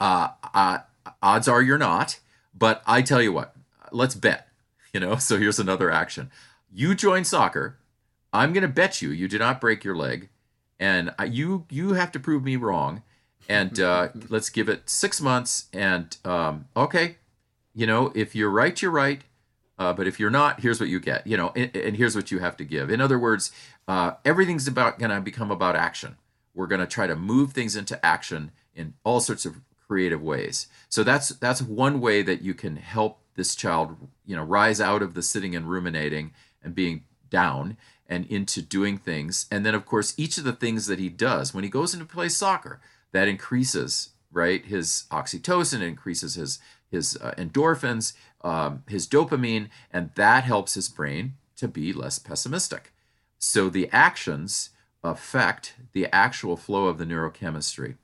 uh, 0.00 0.30
uh, 0.54 0.78
odds 1.22 1.48
are 1.48 1.62
you're 1.62 1.78
not, 1.78 2.20
but 2.56 2.82
I 2.86 3.02
tell 3.02 3.20
you 3.20 3.32
what, 3.32 3.54
let's 3.92 4.14
bet. 4.14 4.44
You 4.94 5.00
know, 5.00 5.16
so 5.16 5.36
here's 5.36 5.58
another 5.58 5.90
action. 5.90 6.30
You 6.72 6.94
join 6.94 7.22
soccer. 7.22 7.76
I'm 8.32 8.54
going 8.54 8.62
to 8.62 8.68
bet 8.68 9.02
you 9.02 9.10
you 9.10 9.28
did 9.28 9.40
not 9.40 9.60
break 9.60 9.84
your 9.84 9.94
leg, 9.94 10.30
and 10.80 11.12
you 11.26 11.66
you 11.68 11.92
have 11.92 12.10
to 12.12 12.18
prove 12.18 12.42
me 12.42 12.56
wrong. 12.56 13.02
And 13.48 13.80
uh, 13.80 14.08
let's 14.28 14.50
give 14.50 14.68
it 14.68 14.90
six 14.90 15.20
months. 15.20 15.66
And 15.72 16.16
um, 16.24 16.66
okay, 16.76 17.16
you 17.74 17.86
know, 17.86 18.12
if 18.14 18.34
you're 18.34 18.50
right, 18.50 18.80
you're 18.80 18.90
right. 18.90 19.22
Uh, 19.78 19.92
but 19.92 20.06
if 20.08 20.18
you're 20.18 20.30
not, 20.30 20.60
here's 20.60 20.80
what 20.80 20.88
you 20.88 21.00
get. 21.00 21.26
You 21.26 21.36
know, 21.36 21.52
and, 21.54 21.74
and 21.76 21.96
here's 21.96 22.16
what 22.16 22.30
you 22.30 22.40
have 22.40 22.56
to 22.58 22.64
give. 22.64 22.90
In 22.90 23.00
other 23.00 23.18
words, 23.18 23.52
uh, 23.86 24.12
everything's 24.24 24.66
about 24.66 24.98
going 24.98 25.10
to 25.10 25.20
become 25.20 25.50
about 25.50 25.76
action. 25.76 26.16
We're 26.54 26.66
going 26.66 26.80
to 26.80 26.86
try 26.86 27.06
to 27.06 27.16
move 27.16 27.52
things 27.52 27.76
into 27.76 28.04
action 28.04 28.50
in 28.74 28.94
all 29.04 29.20
sorts 29.20 29.46
of 29.46 29.60
creative 29.86 30.22
ways. 30.22 30.66
So 30.88 31.02
that's 31.02 31.30
that's 31.30 31.62
one 31.62 32.00
way 32.00 32.22
that 32.22 32.42
you 32.42 32.52
can 32.52 32.76
help 32.76 33.20
this 33.36 33.54
child, 33.54 33.96
you 34.26 34.36
know, 34.36 34.42
rise 34.42 34.80
out 34.80 35.00
of 35.00 35.14
the 35.14 35.22
sitting 35.22 35.54
and 35.54 35.70
ruminating 35.70 36.32
and 36.62 36.74
being 36.74 37.04
down 37.30 37.76
and 38.08 38.26
into 38.26 38.60
doing 38.60 38.98
things. 38.98 39.46
And 39.50 39.64
then, 39.64 39.74
of 39.74 39.86
course, 39.86 40.14
each 40.16 40.38
of 40.38 40.44
the 40.44 40.52
things 40.52 40.86
that 40.86 40.98
he 40.98 41.08
does 41.08 41.54
when 41.54 41.64
he 41.64 41.70
goes 41.70 41.94
into 41.94 42.06
play 42.06 42.28
soccer, 42.28 42.80
that 43.12 43.28
increases 43.28 44.10
right 44.30 44.64
his 44.64 45.04
oxytocin, 45.10 45.80
increases 45.80 46.34
his 46.34 46.58
his 46.90 47.18
uh, 47.20 47.34
endorphins, 47.36 48.14
um, 48.42 48.82
his 48.88 49.06
dopamine, 49.06 49.68
and 49.92 50.10
that 50.14 50.44
helps 50.44 50.74
his 50.74 50.88
brain 50.88 51.34
to 51.56 51.68
be 51.68 51.92
less 51.92 52.18
pessimistic. 52.18 52.92
So 53.38 53.68
the 53.68 53.90
actions 53.92 54.70
affect 55.04 55.74
the 55.92 56.06
actual 56.14 56.56
flow 56.56 56.86
of 56.86 56.98
the 56.98 57.04
neurochemistry. 57.04 57.96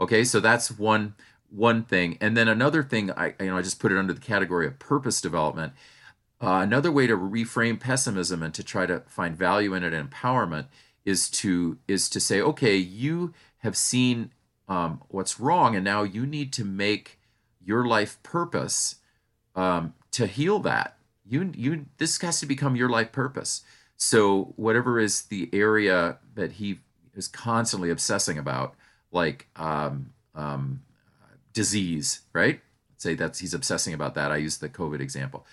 Okay, 0.00 0.24
so 0.24 0.40
that's 0.40 0.70
one 0.70 1.14
one 1.50 1.84
thing, 1.84 2.16
and 2.20 2.36
then 2.36 2.48
another 2.48 2.82
thing. 2.82 3.10
I 3.12 3.34
you 3.38 3.46
know 3.46 3.56
I 3.56 3.62
just 3.62 3.80
put 3.80 3.92
it 3.92 3.98
under 3.98 4.12
the 4.12 4.20
category 4.20 4.66
of 4.66 4.78
purpose 4.78 5.20
development. 5.20 5.72
Uh, 6.40 6.58
another 6.60 6.90
way 6.90 7.06
to 7.06 7.16
reframe 7.16 7.78
pessimism 7.78 8.42
and 8.42 8.52
to 8.52 8.64
try 8.64 8.84
to 8.84 9.00
find 9.06 9.36
value 9.36 9.74
in 9.74 9.84
it 9.84 9.92
and 9.92 10.10
empowerment 10.10 10.66
is 11.04 11.28
to 11.30 11.78
is 11.86 12.08
to 12.10 12.20
say, 12.20 12.40
okay, 12.40 12.76
you 12.76 13.32
have 13.58 13.76
seen 13.76 14.30
um, 14.68 15.02
what's 15.08 15.40
wrong, 15.40 15.74
and 15.74 15.84
now 15.84 16.02
you 16.02 16.26
need 16.26 16.52
to 16.54 16.64
make 16.64 17.18
your 17.64 17.84
life 17.86 18.22
purpose 18.22 18.96
um, 19.54 19.94
to 20.12 20.26
heal 20.26 20.58
that. 20.60 20.96
you 21.26 21.52
you 21.54 21.86
this 21.98 22.20
has 22.20 22.40
to 22.40 22.46
become 22.46 22.76
your 22.76 22.88
life 22.88 23.12
purpose. 23.12 23.62
So 23.96 24.52
whatever 24.56 24.98
is 24.98 25.22
the 25.22 25.48
area 25.52 26.18
that 26.34 26.52
he 26.52 26.80
is 27.14 27.28
constantly 27.28 27.90
obsessing 27.90 28.38
about, 28.38 28.74
like 29.12 29.48
um, 29.56 30.12
um, 30.34 30.82
disease, 31.52 32.22
right? 32.32 32.60
Say 32.96 33.14
that's 33.14 33.38
he's 33.38 33.54
obsessing 33.54 33.94
about 33.94 34.14
that. 34.14 34.30
I 34.32 34.36
use 34.36 34.58
the 34.58 34.68
COVID 34.68 35.00
example. 35.00 35.46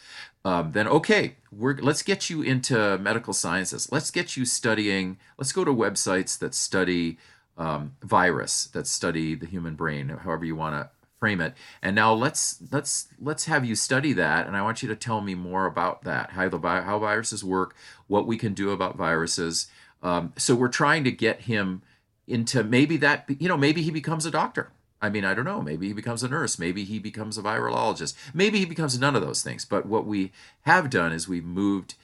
Um, 0.45 0.72
then 0.72 0.88
okay, 0.88 1.36
we're 1.52 1.76
let's 1.76 2.04
get 2.04 2.30
you 2.30 2.41
into 2.41 2.98
medical 2.98 3.34
sciences. 3.34 3.91
Let's 3.91 4.12
get 4.12 4.38
you 4.38 4.45
studying. 4.45 5.17
Let's 5.38 5.52
go 5.52 5.63
to 5.65 5.72
websites 5.72 6.38
that 6.39 6.54
study 6.56 7.17
um, 7.60 7.95
virus, 8.02 8.65
that 8.67 8.88
study 8.88 9.36
the 9.36 9.45
human 9.45 9.76
brain, 9.76 10.10
however 10.10 10.45
you 10.45 10.56
want 10.56 10.74
to 10.74 10.89
frame 11.19 11.41
it. 11.41 11.54
And 11.82 11.95
now 11.95 12.13
let's 12.13 12.63
let's 12.72 13.10
let's 13.19 13.45
have 13.45 13.63
you 13.63 13.76
study 13.76 14.13
that, 14.13 14.48
and 14.48 14.58
I 14.58 14.63
want 14.63 14.82
you 14.82 14.89
to 14.89 14.95
tell 14.95 15.22
me 15.22 15.36
more 15.36 15.67
about 15.67 16.04
that, 16.04 16.32
how 16.32 16.50
the 16.50 16.60
how 16.60 16.98
viruses 16.98 17.43
work, 17.43 17.76
what 18.08 18.26
we 18.26 18.38
can 18.38 18.56
do 18.56 18.72
about 18.72 18.95
viruses. 18.95 19.67
Um, 20.02 20.34
so 20.36 20.56
we're 20.56 20.69
trying 20.69 21.04
to 21.04 21.12
get 21.12 21.41
him 21.41 21.84
into 22.26 22.63
maybe 22.63 22.98
that 22.98 23.26
you 23.39 23.48
know 23.48 23.58
maybe 23.58 23.84
he 23.84 23.91
becomes 23.91 24.26
a 24.26 24.32
doctor 24.32 24.72
I 25.02 25.10
mean, 25.10 25.24
I 25.24 25.34
don't 25.34 25.45
know. 25.45 25.62
Maybe 25.62 25.88
he 25.88 25.93
becomes 25.93 26.24
a 26.24 26.28
nurse. 26.28 26.60
Maybe 26.60 26.84
he 26.84 27.00
becomes 27.00 27.38
a 27.38 27.41
virologist. 27.41 28.15
Maybe 28.34 28.60
he 28.60 28.65
becomes 28.65 29.00
none 29.00 29.15
of 29.15 29.22
those 29.22 29.41
things. 29.41 29.63
But 29.63 29.86
what 29.86 30.06
we 30.06 30.32
have 30.62 30.89
done 30.89 31.13
is 31.13 31.28
we've 31.28 31.45
moved 31.45 31.95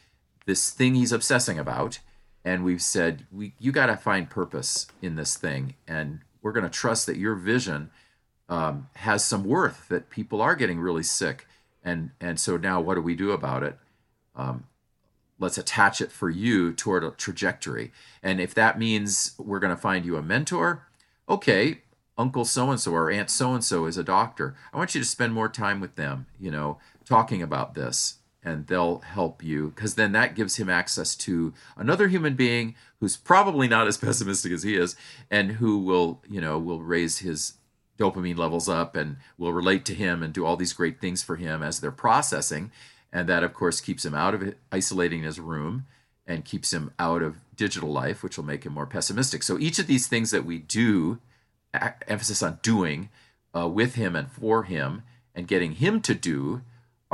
this 0.45 0.69
thing 0.69 0.95
he's 0.95 1.11
obsessing 1.11 1.59
about, 1.59 1.99
and 2.45 2.63
we've 2.63 2.81
said, 2.81 3.25
we, 3.31 3.53
you 3.59 3.71
got 3.71 3.87
to 3.87 3.97
find 3.97 4.29
purpose 4.29 4.85
in 5.01 5.15
this 5.15 5.35
thing. 5.35 5.73
And 5.87 6.19
we're 6.43 6.51
going 6.51 6.63
to 6.63 6.69
trust 6.69 7.07
that 7.07 7.17
your 7.17 7.33
vision 7.33 7.89
um, 8.47 8.87
has 8.97 9.25
some 9.25 9.43
worth, 9.43 9.87
that 9.89 10.11
people 10.11 10.43
are 10.43 10.55
getting 10.55 10.79
really 10.79 11.01
sick. 11.01 11.47
And, 11.83 12.11
and 12.21 12.39
so 12.39 12.55
now 12.55 12.79
what 12.79 12.95
do 12.95 13.01
we 13.01 13.15
do 13.15 13.31
about 13.31 13.63
it? 13.63 13.79
Um, 14.35 14.65
let's 15.39 15.57
attach 15.57 16.01
it 16.01 16.11
for 16.11 16.29
you 16.29 16.71
toward 16.71 17.03
a 17.03 17.09
trajectory. 17.09 17.91
And 18.21 18.39
if 18.39 18.53
that 18.53 18.77
means 18.77 19.31
we're 19.39 19.59
going 19.59 19.75
to 19.75 19.81
find 19.81 20.05
you 20.05 20.15
a 20.15 20.21
mentor, 20.21 20.85
okay, 21.27 21.79
uncle 22.15 22.45
so 22.45 22.69
and 22.69 22.79
so 22.79 22.91
or 22.91 23.09
aunt 23.09 23.31
so 23.31 23.53
and 23.53 23.63
so 23.63 23.87
is 23.87 23.97
a 23.97 24.03
doctor. 24.03 24.55
I 24.71 24.77
want 24.77 24.93
you 24.93 25.01
to 25.01 25.07
spend 25.07 25.33
more 25.33 25.49
time 25.49 25.79
with 25.79 25.95
them, 25.95 26.27
you 26.39 26.51
know, 26.51 26.77
talking 27.05 27.41
about 27.41 27.73
this 27.73 28.17
and 28.45 28.67
they'll 28.67 28.99
help 28.99 29.43
you 29.43 29.73
because 29.75 29.95
then 29.95 30.11
that 30.11 30.35
gives 30.35 30.57
him 30.57 30.69
access 30.69 31.15
to 31.15 31.51
another 31.75 32.07
human 32.07 32.35
being 32.35 32.75
who's 32.99 33.17
probably 33.17 33.67
not 33.67 33.87
as 33.87 33.97
pessimistic 34.05 34.51
as 34.51 34.63
he 34.63 34.77
is 34.77 34.95
and 35.31 35.53
who 35.53 35.79
will, 35.79 36.21
you 36.29 36.39
know, 36.39 36.59
will 36.59 36.81
raise 36.81 37.19
his 37.19 37.53
dopamine 37.97 38.37
levels 38.37 38.69
up 38.69 38.95
and 38.95 39.17
will 39.37 39.51
relate 39.51 39.83
to 39.85 39.95
him 39.95 40.21
and 40.21 40.33
do 40.33 40.45
all 40.45 40.55
these 40.55 40.73
great 40.73 41.01
things 41.01 41.23
for 41.23 41.37
him 41.37 41.63
as 41.63 41.79
they're 41.79 41.91
processing 41.91 42.71
and 43.11 43.27
that 43.27 43.43
of 43.43 43.53
course 43.53 43.81
keeps 43.81 44.05
him 44.05 44.13
out 44.13 44.35
of 44.35 44.43
it, 44.43 44.57
isolating 44.71 45.23
his 45.23 45.39
room 45.39 45.85
and 46.27 46.45
keeps 46.45 46.71
him 46.71 46.91
out 46.99 47.23
of 47.23 47.37
digital 47.55 47.91
life 47.91 48.21
which 48.21 48.37
will 48.37 48.45
make 48.45 48.65
him 48.65 48.73
more 48.73 48.85
pessimistic. 48.85 49.41
So 49.41 49.57
each 49.57 49.79
of 49.79 49.87
these 49.87 50.07
things 50.07 50.31
that 50.31 50.45
we 50.45 50.59
do 50.59 51.19
emphasis 52.07 52.43
on 52.43 52.59
doing 52.61 53.09
uh, 53.55 53.67
with 53.67 53.95
him 53.95 54.15
and 54.15 54.31
for 54.31 54.63
him 54.63 55.03
and 55.33 55.47
getting 55.47 55.73
him 55.73 55.99
to 56.01 56.13
do 56.13 56.61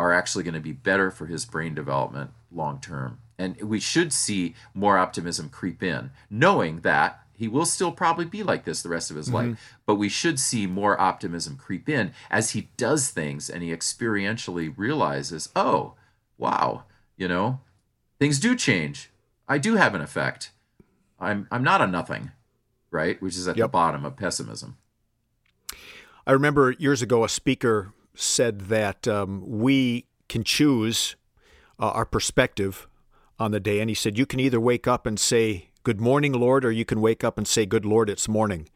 are 0.02 0.14
actually 0.14 0.44
going 0.44 0.54
to 0.54 0.60
be 0.60 0.72
better 0.72 1.12
for 1.12 1.26
his 1.26 1.46
brain 1.46 1.74
development 1.74 2.32
long 2.52 2.80
term. 2.80 3.20
And 3.38 3.60
we 3.62 3.80
should 3.80 4.14
see 4.14 4.56
more 4.74 4.98
optimism 4.98 5.50
creep 5.50 5.82
in, 5.82 6.12
knowing 6.30 6.82
that 6.82 7.22
he 7.34 7.48
will 7.48 7.66
still 7.66 7.92
probably 7.92 8.26
be 8.26 8.44
like 8.44 8.66
this 8.66 8.84
the 8.84 8.90
rest 8.90 9.10
of 9.10 9.18
his 9.18 9.28
mm-hmm. 9.28 9.52
life. 9.52 9.78
But 9.86 9.96
we 9.96 10.10
should 10.10 10.40
see 10.40 10.68
more 10.68 11.00
optimism 11.00 11.58
creep 11.58 11.90
in 11.90 12.14
as 12.30 12.52
he 12.52 12.70
does 12.78 13.10
things 13.10 13.50
and 13.50 13.64
he 13.64 13.72
experientially 13.72 14.74
realizes, 14.78 15.50
oh, 15.56 15.96
wow, 16.38 16.84
you 17.18 17.28
know, 17.28 17.62
things 18.20 18.40
do 18.40 18.56
change. 18.56 19.10
I 19.48 19.58
do 19.58 19.76
have 19.76 19.96
an 19.96 20.02
effect. 20.02 20.52
I'm 21.20 21.48
I'm 21.52 21.64
not 21.64 21.82
a 21.82 21.88
nothing 21.88 22.32
right? 22.92 23.20
Which 23.22 23.36
is 23.36 23.48
at 23.48 23.58
yep. 23.58 23.66
the 23.66 23.70
bottom 23.70 24.06
of 24.06 24.18
pessimism. 24.18 24.78
I 26.28 26.34
remember 26.34 26.72
years 26.72 27.02
ago 27.02 27.24
a 27.24 27.30
speaker 27.30 27.94
said 28.15 28.62
that 28.62 29.08
um, 29.08 29.43
we 29.45 30.06
can 30.28 30.43
choose 30.43 31.15
uh, 31.80 31.89
our 31.91 32.06
perspective 32.06 32.88
on 33.39 33.52
the 33.52 33.60
day. 33.60 33.80
And 33.80 33.89
he 33.89 33.95
said, 33.95 34.17
You 34.17 34.26
can 34.26 34.39
either 34.39 34.60
wake 34.60 34.88
up 34.88 35.06
and 35.06 35.19
say, 35.19 35.69
Good 35.84 36.00
morning, 36.00 36.34
Lord, 36.34 36.63
or 36.63 36.71
you 36.71 36.86
can 36.86 37.02
wake 37.02 37.24
up 37.24 37.38
and 37.38 37.47
say, 37.47 37.65
Good 37.65 37.86
Lord, 37.86 38.10
it's 38.10 38.28
morning. 38.28 38.69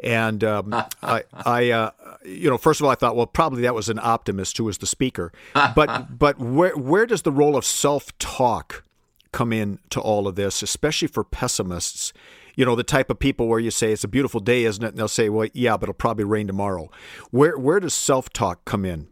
And 0.00 0.42
um, 0.42 0.74
I, 1.02 1.22
I 1.32 1.70
uh, 1.70 1.90
you 2.24 2.50
know, 2.50 2.58
first 2.58 2.80
of 2.80 2.84
all, 2.84 2.90
I 2.90 2.96
thought, 2.96 3.16
well, 3.16 3.26
probably 3.26 3.62
that 3.62 3.74
was 3.74 3.88
an 3.88 4.00
optimist 4.00 4.58
who 4.58 4.64
was 4.64 4.78
the 4.78 4.86
speaker. 4.86 5.32
But, 5.74 6.18
but 6.18 6.38
where, 6.38 6.76
where 6.76 7.06
does 7.06 7.22
the 7.22 7.32
role 7.32 7.56
of 7.56 7.64
self 7.64 8.16
talk 8.18 8.83
come 9.34 9.52
in 9.52 9.80
to 9.90 10.00
all 10.00 10.28
of 10.28 10.36
this, 10.36 10.62
especially 10.62 11.08
for 11.08 11.24
pessimists? 11.24 12.12
you 12.56 12.64
know, 12.64 12.76
the 12.76 12.84
type 12.84 13.10
of 13.10 13.18
people 13.18 13.48
where 13.48 13.58
you 13.58 13.72
say 13.72 13.92
it's 13.92 14.04
a 14.04 14.08
beautiful 14.08 14.38
day, 14.38 14.64
isn't 14.64 14.84
it? 14.84 14.90
And 14.90 14.96
they'll 14.96 15.08
say, 15.08 15.28
well, 15.28 15.48
yeah, 15.52 15.76
but 15.76 15.84
it'll 15.84 15.94
probably 15.94 16.24
rain 16.24 16.46
tomorrow. 16.46 16.88
Where 17.32 17.58
where 17.58 17.80
does 17.80 17.94
self 17.94 18.30
talk 18.30 18.64
come 18.64 18.84
in? 18.84 19.08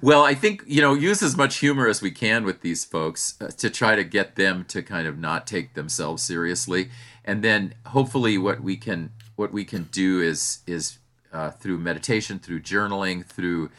Well, 0.00 0.22
I 0.22 0.34
think 0.34 0.62
you 0.66 0.80
know 0.80 0.94
use 0.94 1.22
as 1.22 1.36
much 1.36 1.56
humor 1.56 1.88
as 1.88 2.02
we 2.02 2.10
can 2.10 2.44
with 2.44 2.60
these 2.60 2.84
folks 2.84 3.34
uh, 3.40 3.48
to 3.48 3.70
try 3.70 3.96
to 3.96 4.04
get 4.04 4.36
them 4.36 4.64
to 4.68 4.82
kind 4.82 5.08
of 5.08 5.18
not 5.18 5.46
take 5.46 5.74
themselves 5.74 6.22
seriously, 6.22 6.90
and 7.24 7.42
then 7.42 7.74
hopefully 7.86 8.38
what 8.38 8.62
we 8.62 8.76
can 8.76 9.10
what 9.36 9.52
we 9.52 9.64
can 9.64 9.84
do 9.84 10.20
is 10.20 10.58
is 10.66 10.98
uh, 11.32 11.50
through 11.50 11.78
meditation, 11.78 12.38
through 12.38 12.60
journaling, 12.60 13.24
through 13.24 13.70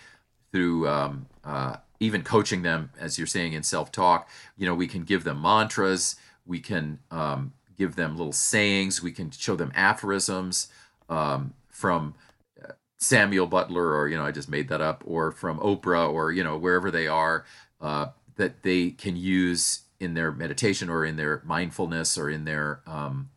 through 0.51 0.87
um, 0.87 1.27
uh, 1.43 1.77
even 1.99 2.23
coaching 2.23 2.61
them, 2.61 2.91
as 2.99 3.17
you're 3.17 3.27
saying 3.27 3.53
in 3.53 3.63
self 3.63 3.91
talk. 3.91 4.29
You 4.57 4.65
know, 4.65 4.75
we 4.75 4.87
can 4.87 5.03
give 5.03 5.23
them 5.23 5.41
mantras. 5.41 6.15
We 6.45 6.59
can 6.59 6.99
um, 7.11 7.53
give 7.77 7.95
them 7.95 8.17
little 8.17 8.33
sayings. 8.33 9.01
We 9.01 9.11
can 9.11 9.31
show 9.31 9.55
them 9.55 9.71
aphorisms 9.75 10.67
um, 11.09 11.53
from 11.69 12.15
uh, 12.63 12.73
Samuel 12.97 13.47
Butler, 13.47 13.95
or 13.95 14.07
you 14.07 14.17
know, 14.17 14.25
I 14.25 14.31
just 14.31 14.49
made 14.49 14.67
that 14.69 14.81
up, 14.81 15.03
or 15.05 15.31
from 15.31 15.59
Oprah, 15.59 16.11
or 16.11 16.31
you 16.31 16.43
know, 16.43 16.57
wherever 16.57 16.91
they 16.91 17.07
are, 17.07 17.45
uh, 17.81 18.07
that 18.35 18.63
they 18.63 18.91
can 18.91 19.15
use 19.15 19.81
in 19.99 20.13
their 20.13 20.31
meditation 20.31 20.89
or 20.89 21.05
in 21.05 21.15
their 21.15 21.41
mindfulness 21.45 22.17
or 22.17 22.29
in 22.29 22.43
their 22.43 22.81
um, 22.85 23.29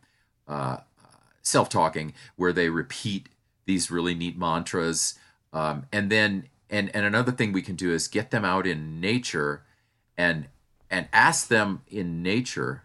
uh, 0.47 0.77
self-talking, 1.41 2.13
where 2.35 2.51
they 2.51 2.69
repeat 2.69 3.29
these 3.65 3.89
really 3.89 4.13
neat 4.13 4.37
mantras, 4.37 5.17
um, 5.53 5.85
and 5.91 6.11
then 6.11 6.47
and 6.69 6.93
and 6.95 7.05
another 7.05 7.31
thing 7.31 7.51
we 7.51 7.61
can 7.61 7.75
do 7.75 7.91
is 7.91 8.07
get 8.07 8.31
them 8.31 8.45
out 8.45 8.67
in 8.67 8.99
nature, 8.99 9.63
and 10.17 10.47
and 10.89 11.07
ask 11.13 11.47
them 11.47 11.81
in 11.87 12.21
nature 12.21 12.83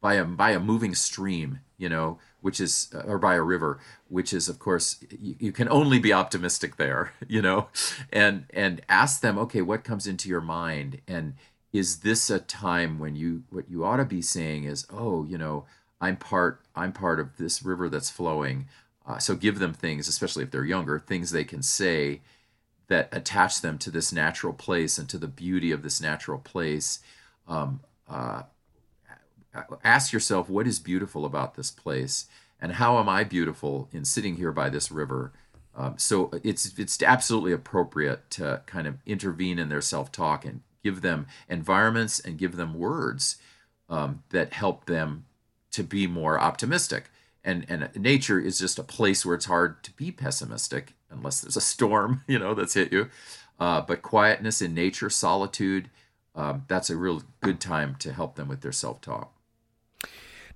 by 0.00 0.14
a 0.14 0.24
by 0.24 0.50
a 0.50 0.60
moving 0.60 0.94
stream, 0.94 1.60
you 1.76 1.88
know, 1.88 2.18
which 2.40 2.60
is 2.60 2.92
or 3.04 3.18
by 3.18 3.34
a 3.34 3.42
river, 3.42 3.80
which 4.08 4.32
is 4.32 4.48
of 4.48 4.58
course 4.58 5.02
you, 5.10 5.36
you, 5.38 5.52
can 5.52 5.68
only 5.68 5.98
be 5.98 6.12
optimistic 6.12 6.76
there, 6.76 7.12
you 7.28 7.42
know, 7.42 7.68
and 8.12 8.46
and 8.50 8.82
ask 8.88 9.20
them, 9.20 9.38
okay, 9.38 9.62
what 9.62 9.84
comes 9.84 10.06
into 10.06 10.28
your 10.28 10.40
mind, 10.40 11.00
and 11.06 11.34
is 11.72 12.00
this 12.00 12.30
a 12.30 12.38
time 12.38 12.98
when 12.98 13.14
you 13.14 13.44
what 13.50 13.70
you 13.70 13.84
ought 13.84 13.98
to 13.98 14.04
be 14.04 14.22
saying 14.22 14.64
is, 14.64 14.86
oh, 14.90 15.24
you 15.24 15.38
know, 15.38 15.66
I'm 16.00 16.16
part 16.16 16.60
I'm 16.74 16.92
part 16.92 17.20
of 17.20 17.36
this 17.36 17.62
river 17.62 17.88
that's 17.88 18.10
flowing. 18.10 18.66
Uh, 19.06 19.18
so 19.18 19.34
give 19.34 19.58
them 19.58 19.72
things, 19.72 20.08
especially 20.08 20.44
if 20.44 20.50
they're 20.50 20.64
younger, 20.64 20.98
things 20.98 21.30
they 21.30 21.44
can 21.44 21.62
say 21.62 22.20
that 22.90 23.08
attach 23.12 23.60
them 23.60 23.78
to 23.78 23.88
this 23.88 24.12
natural 24.12 24.52
place 24.52 24.98
and 24.98 25.08
to 25.08 25.16
the 25.16 25.28
beauty 25.28 25.70
of 25.70 25.82
this 25.82 26.00
natural 26.00 26.38
place. 26.38 26.98
Um, 27.46 27.80
uh, 28.08 28.42
ask 29.84 30.12
yourself 30.12 30.50
what 30.50 30.66
is 30.66 30.80
beautiful 30.80 31.24
about 31.24 31.54
this 31.54 31.70
place 31.70 32.26
and 32.60 32.72
how 32.72 32.98
am 32.98 33.08
I 33.08 33.22
beautiful 33.22 33.88
in 33.92 34.04
sitting 34.04 34.36
here 34.36 34.50
by 34.50 34.70
this 34.70 34.90
river. 34.90 35.32
Um, 35.76 35.98
so 35.98 36.32
it's 36.42 36.76
it's 36.80 37.00
absolutely 37.00 37.52
appropriate 37.52 38.28
to 38.30 38.62
kind 38.66 38.88
of 38.88 38.96
intervene 39.06 39.60
in 39.60 39.68
their 39.68 39.80
self-talk 39.80 40.44
and 40.44 40.62
give 40.82 41.00
them 41.00 41.28
environments 41.48 42.18
and 42.18 42.38
give 42.38 42.56
them 42.56 42.74
words 42.74 43.36
um, 43.88 44.24
that 44.30 44.52
help 44.52 44.86
them 44.86 45.26
to 45.70 45.84
be 45.84 46.08
more 46.08 46.40
optimistic. 46.40 47.08
And 47.44 47.64
and 47.68 47.88
nature 47.94 48.40
is 48.40 48.58
just 48.58 48.80
a 48.80 48.82
place 48.82 49.24
where 49.24 49.36
it's 49.36 49.46
hard 49.46 49.84
to 49.84 49.92
be 49.92 50.10
pessimistic 50.10 50.94
unless 51.10 51.40
there's 51.40 51.56
a 51.56 51.60
storm, 51.60 52.22
you 52.28 52.38
know, 52.38 52.54
that's 52.54 52.74
hit 52.74 52.92
you. 52.92 53.08
Uh, 53.58 53.80
but 53.80 54.02
quietness 54.02 54.62
in 54.62 54.74
nature, 54.74 55.10
solitude, 55.10 55.90
um, 56.34 56.64
that's 56.68 56.88
a 56.88 56.96
real 56.96 57.22
good 57.42 57.60
time 57.60 57.96
to 57.96 58.12
help 58.12 58.36
them 58.36 58.48
with 58.48 58.62
their 58.62 58.72
self-talk. 58.72 59.32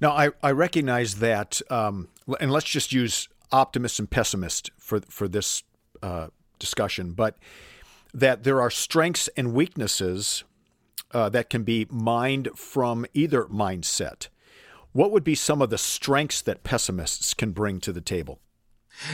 Now, 0.00 0.12
I, 0.12 0.30
I 0.42 0.50
recognize 0.52 1.16
that, 1.16 1.60
um, 1.70 2.08
and 2.40 2.50
let's 2.50 2.66
just 2.66 2.92
use 2.92 3.28
optimist 3.52 3.98
and 3.98 4.10
pessimist 4.10 4.70
for, 4.78 5.00
for 5.00 5.28
this 5.28 5.62
uh, 6.02 6.28
discussion, 6.58 7.12
but 7.12 7.36
that 8.12 8.44
there 8.44 8.60
are 8.60 8.70
strengths 8.70 9.28
and 9.36 9.52
weaknesses 9.52 10.44
uh, 11.12 11.28
that 11.28 11.50
can 11.50 11.62
be 11.62 11.86
mined 11.90 12.48
from 12.56 13.06
either 13.14 13.44
mindset. 13.44 14.28
What 14.92 15.10
would 15.10 15.24
be 15.24 15.34
some 15.34 15.60
of 15.60 15.70
the 15.70 15.78
strengths 15.78 16.40
that 16.42 16.62
pessimists 16.62 17.34
can 17.34 17.50
bring 17.52 17.80
to 17.80 17.92
the 17.92 18.00
table? 18.00 18.38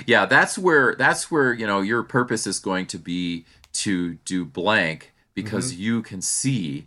Yeah, 0.06 0.26
that's 0.26 0.58
where 0.58 0.94
that's 0.94 1.30
where 1.30 1.52
you 1.52 1.66
know 1.66 1.80
your 1.80 2.02
purpose 2.02 2.46
is 2.46 2.58
going 2.58 2.86
to 2.86 2.98
be 2.98 3.44
to 3.72 4.14
do 4.24 4.44
blank 4.44 5.12
because 5.34 5.74
you 5.74 6.02
can 6.02 6.20
see 6.20 6.86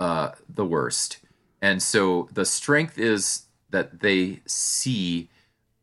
uh, 0.00 0.30
the 0.48 0.64
worst. 0.64 1.18
And 1.60 1.82
so 1.82 2.28
the 2.32 2.44
strength 2.44 2.98
is 2.98 3.44
that 3.70 4.00
they 4.00 4.40
see 4.46 5.28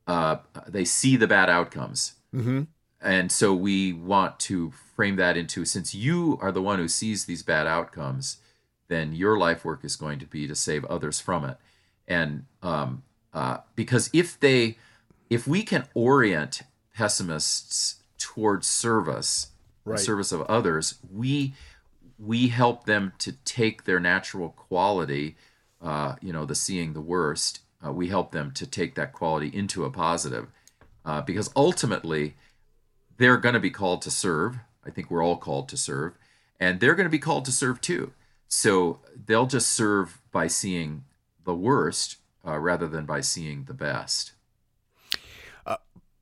uh, 0.07 0.37
they 0.67 0.85
see 0.85 1.15
the 1.15 1.27
bad 1.27 1.49
outcomes. 1.49 2.13
Mm-hmm. 2.33 2.63
And 3.01 3.31
so 3.31 3.53
we 3.53 3.93
want 3.93 4.39
to 4.41 4.71
frame 4.95 5.15
that 5.15 5.35
into 5.35 5.65
since 5.65 5.95
you 5.95 6.37
are 6.41 6.51
the 6.51 6.61
one 6.61 6.77
who 6.77 6.87
sees 6.87 7.25
these 7.25 7.41
bad 7.41 7.65
outcomes, 7.65 8.37
then 8.87 9.13
your 9.13 9.37
life 9.37 9.65
work 9.65 9.83
is 9.83 9.95
going 9.95 10.19
to 10.19 10.25
be 10.25 10.47
to 10.47 10.55
save 10.55 10.85
others 10.85 11.19
from 11.19 11.45
it. 11.45 11.57
And 12.07 12.45
um, 12.61 13.03
uh, 13.33 13.57
because 13.75 14.09
if 14.13 14.39
they, 14.39 14.77
if 15.31 15.47
we 15.47 15.63
can 15.63 15.87
orient 15.95 16.61
pessimists 16.93 18.01
towards 18.17 18.67
service, 18.67 19.47
Right. 19.83 19.99
service 19.99 20.31
of 20.31 20.41
others, 20.43 20.99
we 21.11 21.55
we 22.19 22.49
help 22.49 22.85
them 22.85 23.13
to 23.17 23.31
take 23.31 23.85
their 23.85 23.99
natural 23.99 24.49
quality, 24.49 25.35
uh, 25.81 26.17
you 26.21 26.31
know, 26.31 26.45
the 26.45 26.53
seeing 26.53 26.93
the 26.93 27.01
worst. 27.01 27.61
Uh, 27.83 27.91
we 27.91 28.09
help 28.09 28.31
them 28.31 28.51
to 28.51 28.67
take 28.67 28.93
that 28.93 29.11
quality 29.11 29.47
into 29.47 29.85
a 29.85 29.89
positive, 29.89 30.51
uh, 31.03 31.21
because 31.21 31.49
ultimately 31.55 32.35
they're 33.17 33.37
going 33.37 33.55
to 33.55 33.59
be 33.59 33.71
called 33.71 34.03
to 34.03 34.11
serve. 34.11 34.59
I 34.85 34.91
think 34.91 35.09
we're 35.09 35.23
all 35.23 35.37
called 35.37 35.67
to 35.69 35.77
serve, 35.77 36.13
and 36.59 36.79
they're 36.79 36.93
going 36.93 37.07
to 37.07 37.09
be 37.09 37.17
called 37.17 37.45
to 37.45 37.51
serve 37.51 37.81
too. 37.81 38.13
So 38.47 38.99
they'll 39.25 39.47
just 39.47 39.71
serve 39.71 40.21
by 40.31 40.45
seeing 40.45 41.05
the 41.43 41.55
worst 41.55 42.17
uh, 42.45 42.59
rather 42.59 42.87
than 42.87 43.05
by 43.05 43.21
seeing 43.21 43.63
the 43.63 43.73
best. 43.73 44.33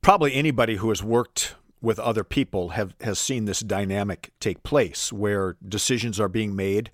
Probably 0.02 0.34
anybody 0.34 0.76
who 0.76 0.88
has 0.88 1.02
worked 1.02 1.54
with 1.82 1.98
other 1.98 2.24
people 2.24 2.70
have 2.70 2.94
has 3.00 3.18
seen 3.18 3.44
this 3.44 3.60
dynamic 3.60 4.32
take 4.40 4.62
place 4.62 5.12
where 5.12 5.56
decisions 5.66 6.20
are 6.20 6.28
being 6.28 6.54
made 6.54 6.90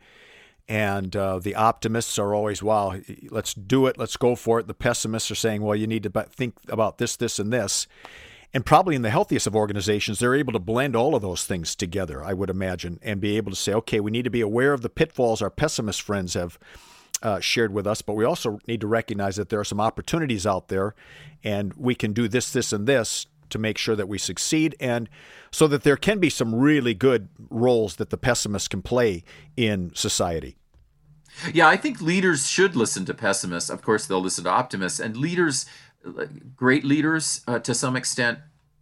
and 0.68 1.14
uh, 1.14 1.38
the 1.38 1.54
optimists 1.54 2.18
are 2.18 2.34
always 2.34 2.62
wow 2.62 2.94
let's 3.30 3.54
do 3.54 3.86
it. 3.86 3.98
Let's 3.98 4.16
go 4.16 4.34
for 4.34 4.60
it. 4.60 4.66
The 4.66 4.74
pessimists 4.74 5.30
are 5.30 5.36
saying 5.36 5.62
well 5.62 5.76
you 5.76 5.86
need 5.86 6.02
to 6.04 6.26
think 6.30 6.54
about 6.68 6.98
this 6.98 7.16
this 7.16 7.38
and 7.38 7.52
this. 7.52 7.86
And 8.54 8.64
probably 8.64 8.94
in 8.94 9.02
the 9.02 9.10
healthiest 9.10 9.46
of 9.46 9.56
organizations 9.56 10.18
they're 10.18 10.34
able 10.34 10.52
to 10.52 10.58
blend 10.58 10.96
all 10.96 11.14
of 11.14 11.22
those 11.22 11.44
things 11.44 11.74
together 11.74 12.24
i 12.24 12.32
would 12.32 12.48
imagine 12.48 12.98
and 13.02 13.20
be 13.20 13.36
able 13.36 13.50
to 13.50 13.56
say 13.56 13.74
okay 13.74 14.00
we 14.00 14.10
need 14.10 14.24
to 14.24 14.30
be 14.30 14.40
aware 14.40 14.72
of 14.72 14.82
the 14.82 14.88
pitfalls 14.88 15.42
our 15.42 15.50
pessimist 15.50 16.00
friends 16.00 16.34
have 16.34 16.58
uh, 17.22 17.40
shared 17.40 17.72
with 17.72 17.86
us, 17.86 18.02
but 18.02 18.14
we 18.14 18.24
also 18.24 18.58
need 18.66 18.80
to 18.80 18.86
recognize 18.86 19.36
that 19.36 19.48
there 19.48 19.60
are 19.60 19.64
some 19.64 19.80
opportunities 19.80 20.46
out 20.46 20.68
there, 20.68 20.94
and 21.42 21.72
we 21.74 21.94
can 21.94 22.12
do 22.12 22.28
this, 22.28 22.52
this, 22.52 22.72
and 22.72 22.86
this 22.86 23.26
to 23.48 23.58
make 23.58 23.78
sure 23.78 23.94
that 23.96 24.08
we 24.08 24.18
succeed, 24.18 24.74
and 24.80 25.08
so 25.50 25.66
that 25.68 25.82
there 25.82 25.96
can 25.96 26.18
be 26.18 26.28
some 26.28 26.54
really 26.54 26.94
good 26.94 27.28
roles 27.48 27.96
that 27.96 28.10
the 28.10 28.18
pessimists 28.18 28.68
can 28.68 28.82
play 28.82 29.22
in 29.56 29.92
society. 29.94 30.56
Yeah, 31.52 31.68
I 31.68 31.76
think 31.76 32.00
leaders 32.00 32.48
should 32.48 32.76
listen 32.76 33.04
to 33.06 33.14
pessimists. 33.14 33.70
Of 33.70 33.82
course, 33.82 34.06
they'll 34.06 34.20
listen 34.20 34.44
to 34.44 34.50
optimists, 34.50 35.00
and 35.00 35.16
leaders, 35.16 35.66
great 36.56 36.84
leaders, 36.84 37.42
uh, 37.46 37.58
to 37.60 37.74
some 37.74 37.96
extent, 37.96 38.38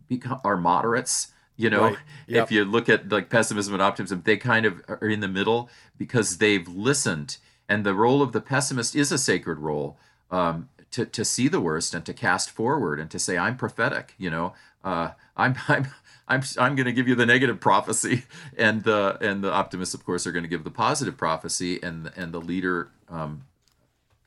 become, 0.08 0.40
are 0.44 0.56
moderates. 0.56 1.28
You 1.56 1.70
know, 1.70 1.84
Right. 1.84 1.98
Yep. 2.26 2.44
if 2.44 2.50
you 2.52 2.64
look 2.64 2.88
at 2.88 3.10
like 3.10 3.30
pessimism 3.30 3.74
and 3.74 3.82
optimism, 3.82 4.22
they 4.24 4.36
kind 4.36 4.66
of 4.66 4.82
are 4.88 5.08
in 5.08 5.20
the 5.20 5.28
middle 5.28 5.68
because 5.96 6.38
they've 6.38 6.66
listened. 6.66 7.36
And 7.68 7.84
the 7.84 7.94
role 7.94 8.22
of 8.22 8.32
the 8.32 8.40
pessimist 8.40 8.94
is 8.94 9.10
a 9.10 9.18
sacred 9.18 9.58
role 9.58 9.96
um, 10.30 10.68
to 10.90 11.06
to 11.06 11.24
see 11.24 11.48
the 11.48 11.60
worst 11.60 11.94
and 11.94 12.04
to 12.06 12.12
cast 12.12 12.50
forward 12.50 13.00
and 13.00 13.10
to 13.10 13.18
say, 13.18 13.38
"I'm 13.38 13.56
prophetic." 13.56 14.14
You 14.18 14.30
know, 14.30 14.54
uh, 14.82 15.10
I'm 15.36 15.56
I'm. 15.68 15.88
I'm, 16.26 16.40
I'm 16.58 16.74
going 16.74 16.86
to 16.86 16.92
give 16.92 17.06
you 17.06 17.14
the 17.14 17.26
negative 17.26 17.60
prophecy, 17.60 18.22
and 18.56 18.82
the 18.82 19.18
and 19.20 19.44
the 19.44 19.52
optimists, 19.52 19.94
of 19.94 20.06
course, 20.06 20.26
are 20.26 20.32
going 20.32 20.42
to 20.42 20.48
give 20.48 20.64
the 20.64 20.70
positive 20.70 21.18
prophecy, 21.18 21.82
and 21.82 22.10
and 22.16 22.32
the 22.32 22.40
leader 22.40 22.88
um, 23.10 23.42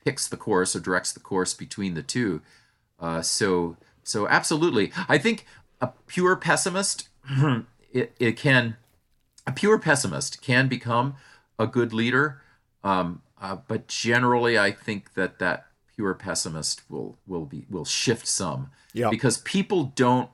picks 0.04 0.28
the 0.28 0.36
course 0.36 0.76
or 0.76 0.80
directs 0.80 1.12
the 1.12 1.18
course 1.18 1.54
between 1.54 1.94
the 1.94 2.02
two. 2.02 2.40
Uh, 3.00 3.20
so 3.20 3.76
so 4.04 4.28
absolutely, 4.28 4.92
I 5.08 5.18
think 5.18 5.44
a 5.80 5.88
pure 6.06 6.36
pessimist 6.36 7.08
it, 7.92 8.14
it 8.18 8.36
can 8.36 8.76
a 9.46 9.52
pure 9.52 9.78
pessimist 9.78 10.42
can 10.42 10.68
become 10.68 11.16
a 11.58 11.66
good 11.66 11.92
leader, 11.92 12.42
um, 12.84 13.22
uh, 13.40 13.56
but 13.68 13.86
generally, 13.88 14.58
I 14.58 14.70
think 14.72 15.14
that 15.14 15.38
that 15.38 15.66
pure 15.94 16.14
pessimist 16.14 16.82
will 16.88 17.18
will 17.26 17.44
be 17.46 17.66
will 17.68 17.84
shift 17.84 18.26
some 18.26 18.70
Yeah. 18.92 19.10
because 19.10 19.38
people 19.38 19.84
don't 19.94 20.30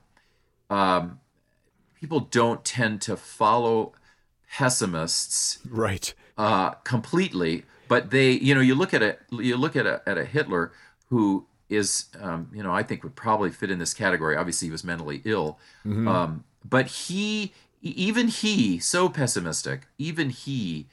um, 0.70 1.20
people 2.00 2.20
don't 2.20 2.64
tend 2.64 3.00
to 3.02 3.16
follow 3.16 3.92
pessimists 4.50 5.58
Right. 5.68 6.14
uh, 6.38 6.70
completely, 6.84 7.64
but 7.88 8.10
they, 8.10 8.32
you 8.32 8.54
know, 8.54 8.60
you 8.60 8.74
look 8.74 8.94
at 8.94 9.02
a 9.02 9.16
you 9.30 9.56
look 9.56 9.76
at 9.76 9.86
a 9.86 10.02
at 10.06 10.16
a 10.18 10.24
Hitler 10.24 10.72
who 11.10 11.46
is, 11.68 12.06
um, 12.20 12.50
you 12.52 12.62
know, 12.62 12.72
I 12.72 12.82
think 12.82 13.02
would 13.02 13.16
probably 13.16 13.50
fit 13.50 13.70
in 13.70 13.78
this 13.78 13.94
category. 13.94 14.36
Obviously, 14.36 14.68
he 14.68 14.72
was 14.72 14.84
mentally 14.84 15.22
ill, 15.24 15.58
um, 15.84 16.44
but 16.64 16.86
he, 16.86 17.52
even 17.80 18.28
he, 18.28 18.78
so 18.78 19.08
pessimistic, 19.08 19.86
even 19.98 20.30
he, 20.30 20.88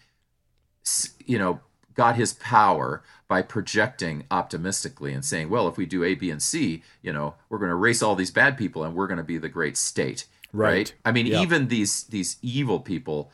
you 1.25 1.37
know, 1.37 1.59
got 1.95 2.15
his 2.15 2.33
power 2.33 3.03
by 3.27 3.41
projecting 3.41 4.25
optimistically 4.29 5.13
and 5.13 5.23
saying, 5.23 5.49
well, 5.49 5.67
if 5.67 5.77
we 5.77 5.85
do 5.85 6.03
A, 6.03 6.15
B, 6.15 6.29
and 6.29 6.41
C, 6.41 6.83
you 7.01 7.13
know, 7.13 7.35
we're 7.49 7.57
going 7.59 7.69
to 7.69 7.75
erase 7.75 8.01
all 8.01 8.15
these 8.15 8.31
bad 8.31 8.57
people 8.57 8.83
and 8.83 8.93
we're 8.95 9.07
going 9.07 9.17
to 9.17 9.23
be 9.23 9.37
the 9.37 9.49
great 9.49 9.77
state. 9.77 10.25
Right. 10.53 10.93
I 11.05 11.11
mean, 11.11 11.27
Yeah. 11.27 11.41
even 11.41 11.69
these 11.69 12.03
these 12.03 12.37
evil 12.41 12.79
people, 12.81 13.31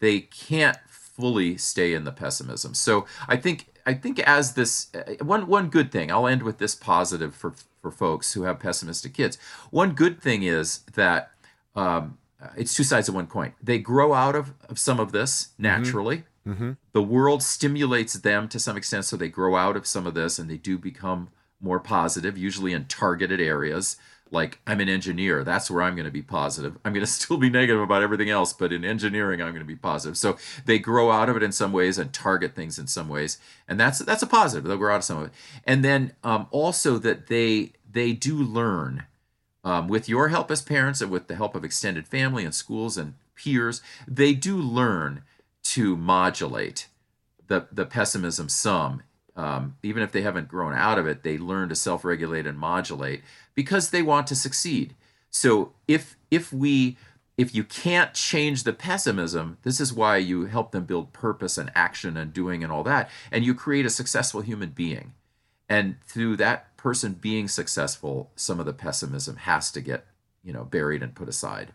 they 0.00 0.20
can't 0.20 0.76
fully 0.88 1.56
stay 1.56 1.94
in 1.94 2.04
the 2.04 2.12
pessimism. 2.12 2.74
So 2.74 3.06
I 3.26 3.36
think 3.36 3.66
I 3.86 3.94
think 3.94 4.18
as 4.20 4.52
this 4.54 4.88
uh, 4.94 5.24
one 5.24 5.46
one 5.46 5.68
good 5.68 5.90
thing, 5.90 6.12
I'll 6.12 6.26
end 6.26 6.42
with 6.42 6.58
this 6.58 6.74
positive 6.74 7.34
for 7.34 7.54
for 7.80 7.90
folks 7.90 8.34
who 8.34 8.42
have 8.42 8.60
pessimistic 8.60 9.14
kids. 9.14 9.38
One 9.70 9.92
good 9.92 10.20
thing 10.20 10.42
is 10.42 10.80
that 10.94 11.30
um, 11.74 12.18
it's 12.56 12.74
two 12.74 12.84
sides 12.84 13.08
of 13.08 13.14
one 13.14 13.26
coin. 13.26 13.54
They 13.62 13.78
grow 13.78 14.12
out 14.12 14.36
of, 14.36 14.52
of 14.68 14.78
some 14.78 15.00
of 15.00 15.10
this 15.12 15.48
naturally. 15.58 16.24
The 16.92 17.02
world 17.02 17.42
stimulates 17.42 18.14
them 18.14 18.48
to 18.48 18.58
some 18.58 18.76
extent, 18.76 19.04
so 19.04 19.16
they 19.16 19.28
grow 19.28 19.56
out 19.56 19.76
of 19.76 19.86
some 19.86 20.06
of 20.06 20.14
this 20.14 20.38
and 20.38 20.50
they 20.50 20.56
do 20.56 20.78
become 20.78 21.28
more 21.60 21.78
positive, 21.78 22.36
usually 22.36 22.72
in 22.72 22.86
targeted 22.86 23.40
areas. 23.40 23.96
Like, 24.30 24.58
I'm 24.66 24.80
an 24.80 24.88
engineer, 24.88 25.44
that's 25.44 25.70
where 25.70 25.82
I'm 25.82 25.94
going 25.94 26.06
to 26.06 26.10
be 26.10 26.22
positive. 26.22 26.78
I'm 26.84 26.92
going 26.92 27.06
to 27.06 27.10
still 27.10 27.36
be 27.36 27.50
negative 27.50 27.82
about 27.82 28.02
everything 28.02 28.30
else, 28.30 28.52
but 28.52 28.72
in 28.72 28.84
engineering, 28.84 29.40
I'm 29.40 29.52
going 29.52 29.60
to 29.60 29.64
be 29.64 29.76
positive. 29.76 30.16
So 30.16 30.36
they 30.64 30.78
grow 30.78 31.10
out 31.10 31.28
of 31.28 31.36
it 31.36 31.42
in 31.42 31.52
some 31.52 31.72
ways 31.72 31.98
and 31.98 32.12
target 32.12 32.54
things 32.54 32.78
in 32.78 32.86
some 32.86 33.08
ways, 33.08 33.38
and 33.68 33.78
that's 33.78 34.00
that's 34.00 34.22
a 34.22 34.26
positive. 34.26 34.64
They'll 34.64 34.78
grow 34.78 34.94
out 34.94 34.98
of 34.98 35.04
some 35.04 35.18
of 35.18 35.26
it, 35.26 35.32
and 35.64 35.84
then 35.84 36.12
um, 36.24 36.46
also 36.50 36.98
that 36.98 37.26
they 37.26 37.72
they 37.90 38.14
do 38.14 38.36
learn 38.36 39.04
um, 39.64 39.86
with 39.86 40.08
your 40.08 40.28
help 40.28 40.50
as 40.50 40.62
parents 40.62 41.00
and 41.00 41.10
with 41.10 41.28
the 41.28 41.36
help 41.36 41.54
of 41.54 41.64
extended 41.64 42.08
family 42.08 42.44
and 42.44 42.54
schools 42.54 42.96
and 42.96 43.14
peers, 43.34 43.80
they 44.08 44.32
do 44.32 44.56
learn 44.56 45.22
to 45.62 45.96
modulate 45.96 46.88
the 47.46 47.66
the 47.72 47.86
pessimism 47.86 48.48
some. 48.48 49.02
Um, 49.34 49.76
even 49.82 50.02
if 50.02 50.12
they 50.12 50.20
haven't 50.20 50.48
grown 50.48 50.74
out 50.74 50.98
of 50.98 51.06
it, 51.06 51.22
they 51.22 51.38
learn 51.38 51.70
to 51.70 51.74
self-regulate 51.74 52.46
and 52.46 52.58
modulate 52.58 53.22
because 53.54 53.88
they 53.88 54.02
want 54.02 54.26
to 54.26 54.34
succeed. 54.34 54.94
So 55.30 55.72
if 55.88 56.16
if 56.30 56.52
we 56.52 56.96
if 57.38 57.54
you 57.54 57.64
can't 57.64 58.12
change 58.12 58.62
the 58.62 58.74
pessimism, 58.74 59.58
this 59.62 59.80
is 59.80 59.92
why 59.92 60.18
you 60.18 60.46
help 60.46 60.72
them 60.72 60.84
build 60.84 61.12
purpose 61.12 61.56
and 61.56 61.70
action 61.74 62.16
and 62.16 62.32
doing 62.32 62.62
and 62.62 62.70
all 62.70 62.84
that, 62.84 63.10
and 63.30 63.44
you 63.44 63.54
create 63.54 63.86
a 63.86 63.90
successful 63.90 64.42
human 64.42 64.70
being. 64.70 65.14
And 65.68 65.96
through 66.02 66.36
that 66.36 66.76
person 66.76 67.14
being 67.14 67.48
successful, 67.48 68.30
some 68.36 68.60
of 68.60 68.66
the 68.66 68.74
pessimism 68.74 69.36
has 69.36 69.72
to 69.72 69.80
get 69.80 70.06
you 70.44 70.52
know 70.52 70.64
buried 70.64 71.02
and 71.02 71.14
put 71.14 71.28
aside. 71.28 71.72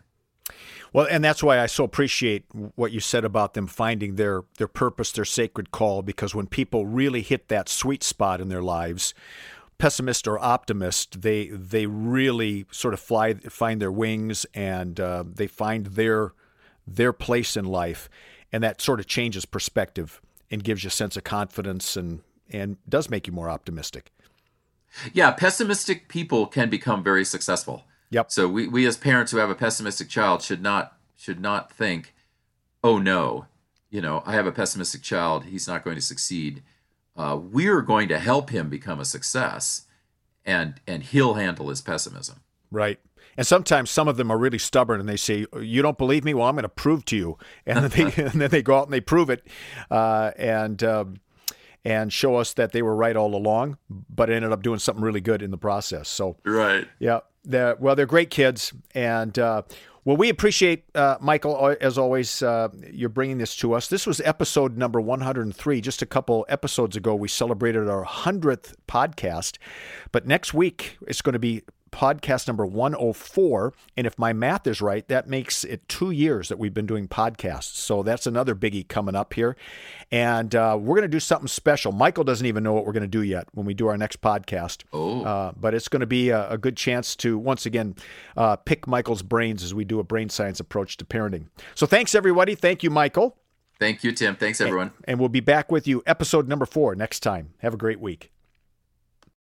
Well, 0.92 1.06
and 1.10 1.22
that's 1.22 1.42
why 1.42 1.60
I 1.60 1.66
so 1.66 1.84
appreciate 1.84 2.44
what 2.52 2.92
you 2.92 3.00
said 3.00 3.24
about 3.24 3.54
them 3.54 3.66
finding 3.66 4.16
their 4.16 4.42
their 4.56 4.68
purpose, 4.68 5.12
their 5.12 5.24
sacred 5.24 5.70
call. 5.70 6.02
Because 6.02 6.34
when 6.34 6.46
people 6.46 6.86
really 6.86 7.22
hit 7.22 7.48
that 7.48 7.68
sweet 7.68 8.02
spot 8.02 8.40
in 8.40 8.48
their 8.48 8.62
lives, 8.62 9.14
pessimist 9.78 10.26
or 10.26 10.38
optimist, 10.38 11.22
they 11.22 11.48
they 11.48 11.86
really 11.86 12.66
sort 12.70 12.94
of 12.94 13.00
fly 13.00 13.34
find 13.34 13.80
their 13.80 13.92
wings 13.92 14.46
and 14.54 14.98
uh, 15.00 15.24
they 15.26 15.46
find 15.46 15.86
their 15.86 16.32
their 16.86 17.12
place 17.12 17.56
in 17.56 17.64
life, 17.64 18.08
and 18.52 18.62
that 18.62 18.80
sort 18.80 19.00
of 19.00 19.06
changes 19.06 19.44
perspective 19.44 20.20
and 20.50 20.64
gives 20.64 20.84
you 20.84 20.88
a 20.88 20.90
sense 20.90 21.16
of 21.16 21.24
confidence 21.24 21.96
and 21.96 22.20
and 22.50 22.78
does 22.88 23.10
make 23.10 23.26
you 23.26 23.32
more 23.32 23.50
optimistic. 23.50 24.10
Yeah, 25.12 25.32
pessimistic 25.32 26.08
people 26.08 26.46
can 26.46 26.70
become 26.70 27.02
very 27.04 27.24
successful. 27.24 27.84
Yep. 28.10 28.30
So 28.30 28.48
we, 28.48 28.68
we 28.68 28.86
as 28.86 28.96
parents 28.96 29.32
who 29.32 29.38
have 29.38 29.50
a 29.50 29.54
pessimistic 29.54 30.08
child 30.08 30.42
should 30.42 30.62
not 30.62 30.96
should 31.16 31.40
not 31.40 31.72
think, 31.72 32.14
oh 32.82 32.98
no, 32.98 33.46
you 33.90 34.00
know, 34.00 34.22
I 34.24 34.34
have 34.34 34.46
a 34.46 34.52
pessimistic 34.52 35.02
child, 35.02 35.44
he's 35.44 35.66
not 35.66 35.84
going 35.84 35.96
to 35.96 36.02
succeed. 36.02 36.62
Uh, 37.16 37.36
we're 37.40 37.82
going 37.82 38.08
to 38.08 38.18
help 38.18 38.50
him 38.50 38.68
become 38.68 39.00
a 39.00 39.04
success, 39.04 39.86
and 40.44 40.80
and 40.86 41.02
he'll 41.02 41.34
handle 41.34 41.68
his 41.68 41.80
pessimism. 41.80 42.40
Right. 42.70 43.00
And 43.36 43.46
sometimes 43.46 43.90
some 43.90 44.08
of 44.08 44.16
them 44.16 44.30
are 44.30 44.38
really 44.38 44.58
stubborn 44.58 45.00
and 45.00 45.08
they 45.08 45.16
say, 45.16 45.46
"You 45.60 45.82
don't 45.82 45.98
believe 45.98 46.24
me? 46.24 46.34
Well, 46.34 46.46
I'm 46.46 46.54
going 46.54 46.62
to 46.62 46.68
prove 46.68 47.04
to 47.06 47.16
you." 47.16 47.38
And 47.66 47.84
then 47.84 47.90
they 47.90 48.22
and 48.24 48.40
then 48.40 48.50
they 48.50 48.62
go 48.62 48.78
out 48.78 48.84
and 48.84 48.92
they 48.92 49.00
prove 49.00 49.30
it, 49.30 49.46
uh, 49.90 50.32
and. 50.36 50.82
Um, 50.82 51.16
and 51.84 52.12
show 52.12 52.36
us 52.36 52.54
that 52.54 52.72
they 52.72 52.82
were 52.82 52.94
right 52.94 53.16
all 53.16 53.34
along, 53.34 53.78
but 53.88 54.30
ended 54.30 54.52
up 54.52 54.62
doing 54.62 54.78
something 54.78 55.02
really 55.02 55.20
good 55.20 55.42
in 55.42 55.50
the 55.50 55.58
process. 55.58 56.08
So, 56.08 56.36
right, 56.44 56.86
yeah, 56.98 57.20
they're, 57.44 57.76
well, 57.76 57.94
they're 57.94 58.06
great 58.06 58.30
kids, 58.30 58.72
and 58.94 59.38
uh, 59.38 59.62
well, 60.08 60.16
we 60.16 60.30
appreciate, 60.30 60.84
uh, 60.94 61.16
Michael, 61.20 61.76
as 61.82 61.98
always, 61.98 62.42
uh, 62.42 62.68
you're 62.90 63.10
bringing 63.10 63.36
this 63.36 63.54
to 63.56 63.74
us. 63.74 63.88
This 63.88 64.06
was 64.06 64.22
episode 64.22 64.78
number 64.78 65.02
103. 65.02 65.82
Just 65.82 66.00
a 66.00 66.06
couple 66.06 66.46
episodes 66.48 66.96
ago, 66.96 67.14
we 67.14 67.28
celebrated 67.28 67.90
our 67.90 68.06
100th 68.06 68.72
podcast. 68.88 69.58
But 70.10 70.26
next 70.26 70.54
week, 70.54 70.96
it's 71.06 71.20
going 71.20 71.34
to 71.34 71.38
be 71.38 71.62
podcast 71.90 72.46
number 72.46 72.64
104. 72.64 73.72
And 73.96 74.06
if 74.06 74.18
my 74.18 74.32
math 74.32 74.66
is 74.66 74.80
right, 74.80 75.06
that 75.08 75.28
makes 75.28 75.64
it 75.64 75.88
two 75.88 76.10
years 76.10 76.48
that 76.48 76.58
we've 76.58 76.74
been 76.74 76.86
doing 76.86 77.08
podcasts. 77.08 77.76
So 77.76 78.02
that's 78.02 78.26
another 78.26 78.54
biggie 78.54 78.86
coming 78.86 79.14
up 79.14 79.34
here. 79.34 79.56
And 80.10 80.54
uh, 80.54 80.76
we're 80.80 80.96
going 80.96 81.02
to 81.02 81.08
do 81.08 81.20
something 81.20 81.48
special. 81.48 81.92
Michael 81.92 82.24
doesn't 82.24 82.46
even 82.46 82.62
know 82.62 82.72
what 82.72 82.86
we're 82.86 82.92
going 82.92 83.02
to 83.02 83.08
do 83.08 83.22
yet 83.22 83.48
when 83.52 83.66
we 83.66 83.74
do 83.74 83.88
our 83.88 83.96
next 83.96 84.20
podcast. 84.20 84.84
Oh. 84.92 85.22
Uh, 85.22 85.52
but 85.56 85.74
it's 85.74 85.88
going 85.88 86.00
to 86.00 86.06
be 86.06 86.30
a, 86.30 86.50
a, 86.50 86.58
good 86.58 86.76
chance 86.76 87.14
to, 87.16 87.38
once 87.38 87.66
again, 87.66 87.94
uh, 88.36 88.56
pick 88.56 88.86
Michael's 88.86 89.22
brains 89.22 89.62
as 89.62 89.74
we 89.74 89.84
do 89.84 90.00
a 90.00 90.04
brain 90.04 90.28
science 90.28 90.60
approach 90.60 90.96
to 90.98 91.04
parenting. 91.04 91.46
So 91.74 91.86
thanks, 91.86 92.14
everybody. 92.14 92.54
Thank 92.54 92.82
you, 92.82 92.90
Michael. 92.90 93.36
Thank 93.78 94.02
you, 94.02 94.12
Tim. 94.12 94.34
Thanks, 94.36 94.60
everyone. 94.60 94.88
And, 94.88 95.04
and 95.06 95.20
we'll 95.20 95.28
be 95.28 95.40
back 95.40 95.70
with 95.70 95.86
you, 95.86 96.02
episode 96.06 96.48
number 96.48 96.66
four, 96.66 96.94
next 96.94 97.20
time. 97.20 97.54
Have 97.58 97.74
a 97.74 97.76
great 97.76 98.00
week. 98.00 98.32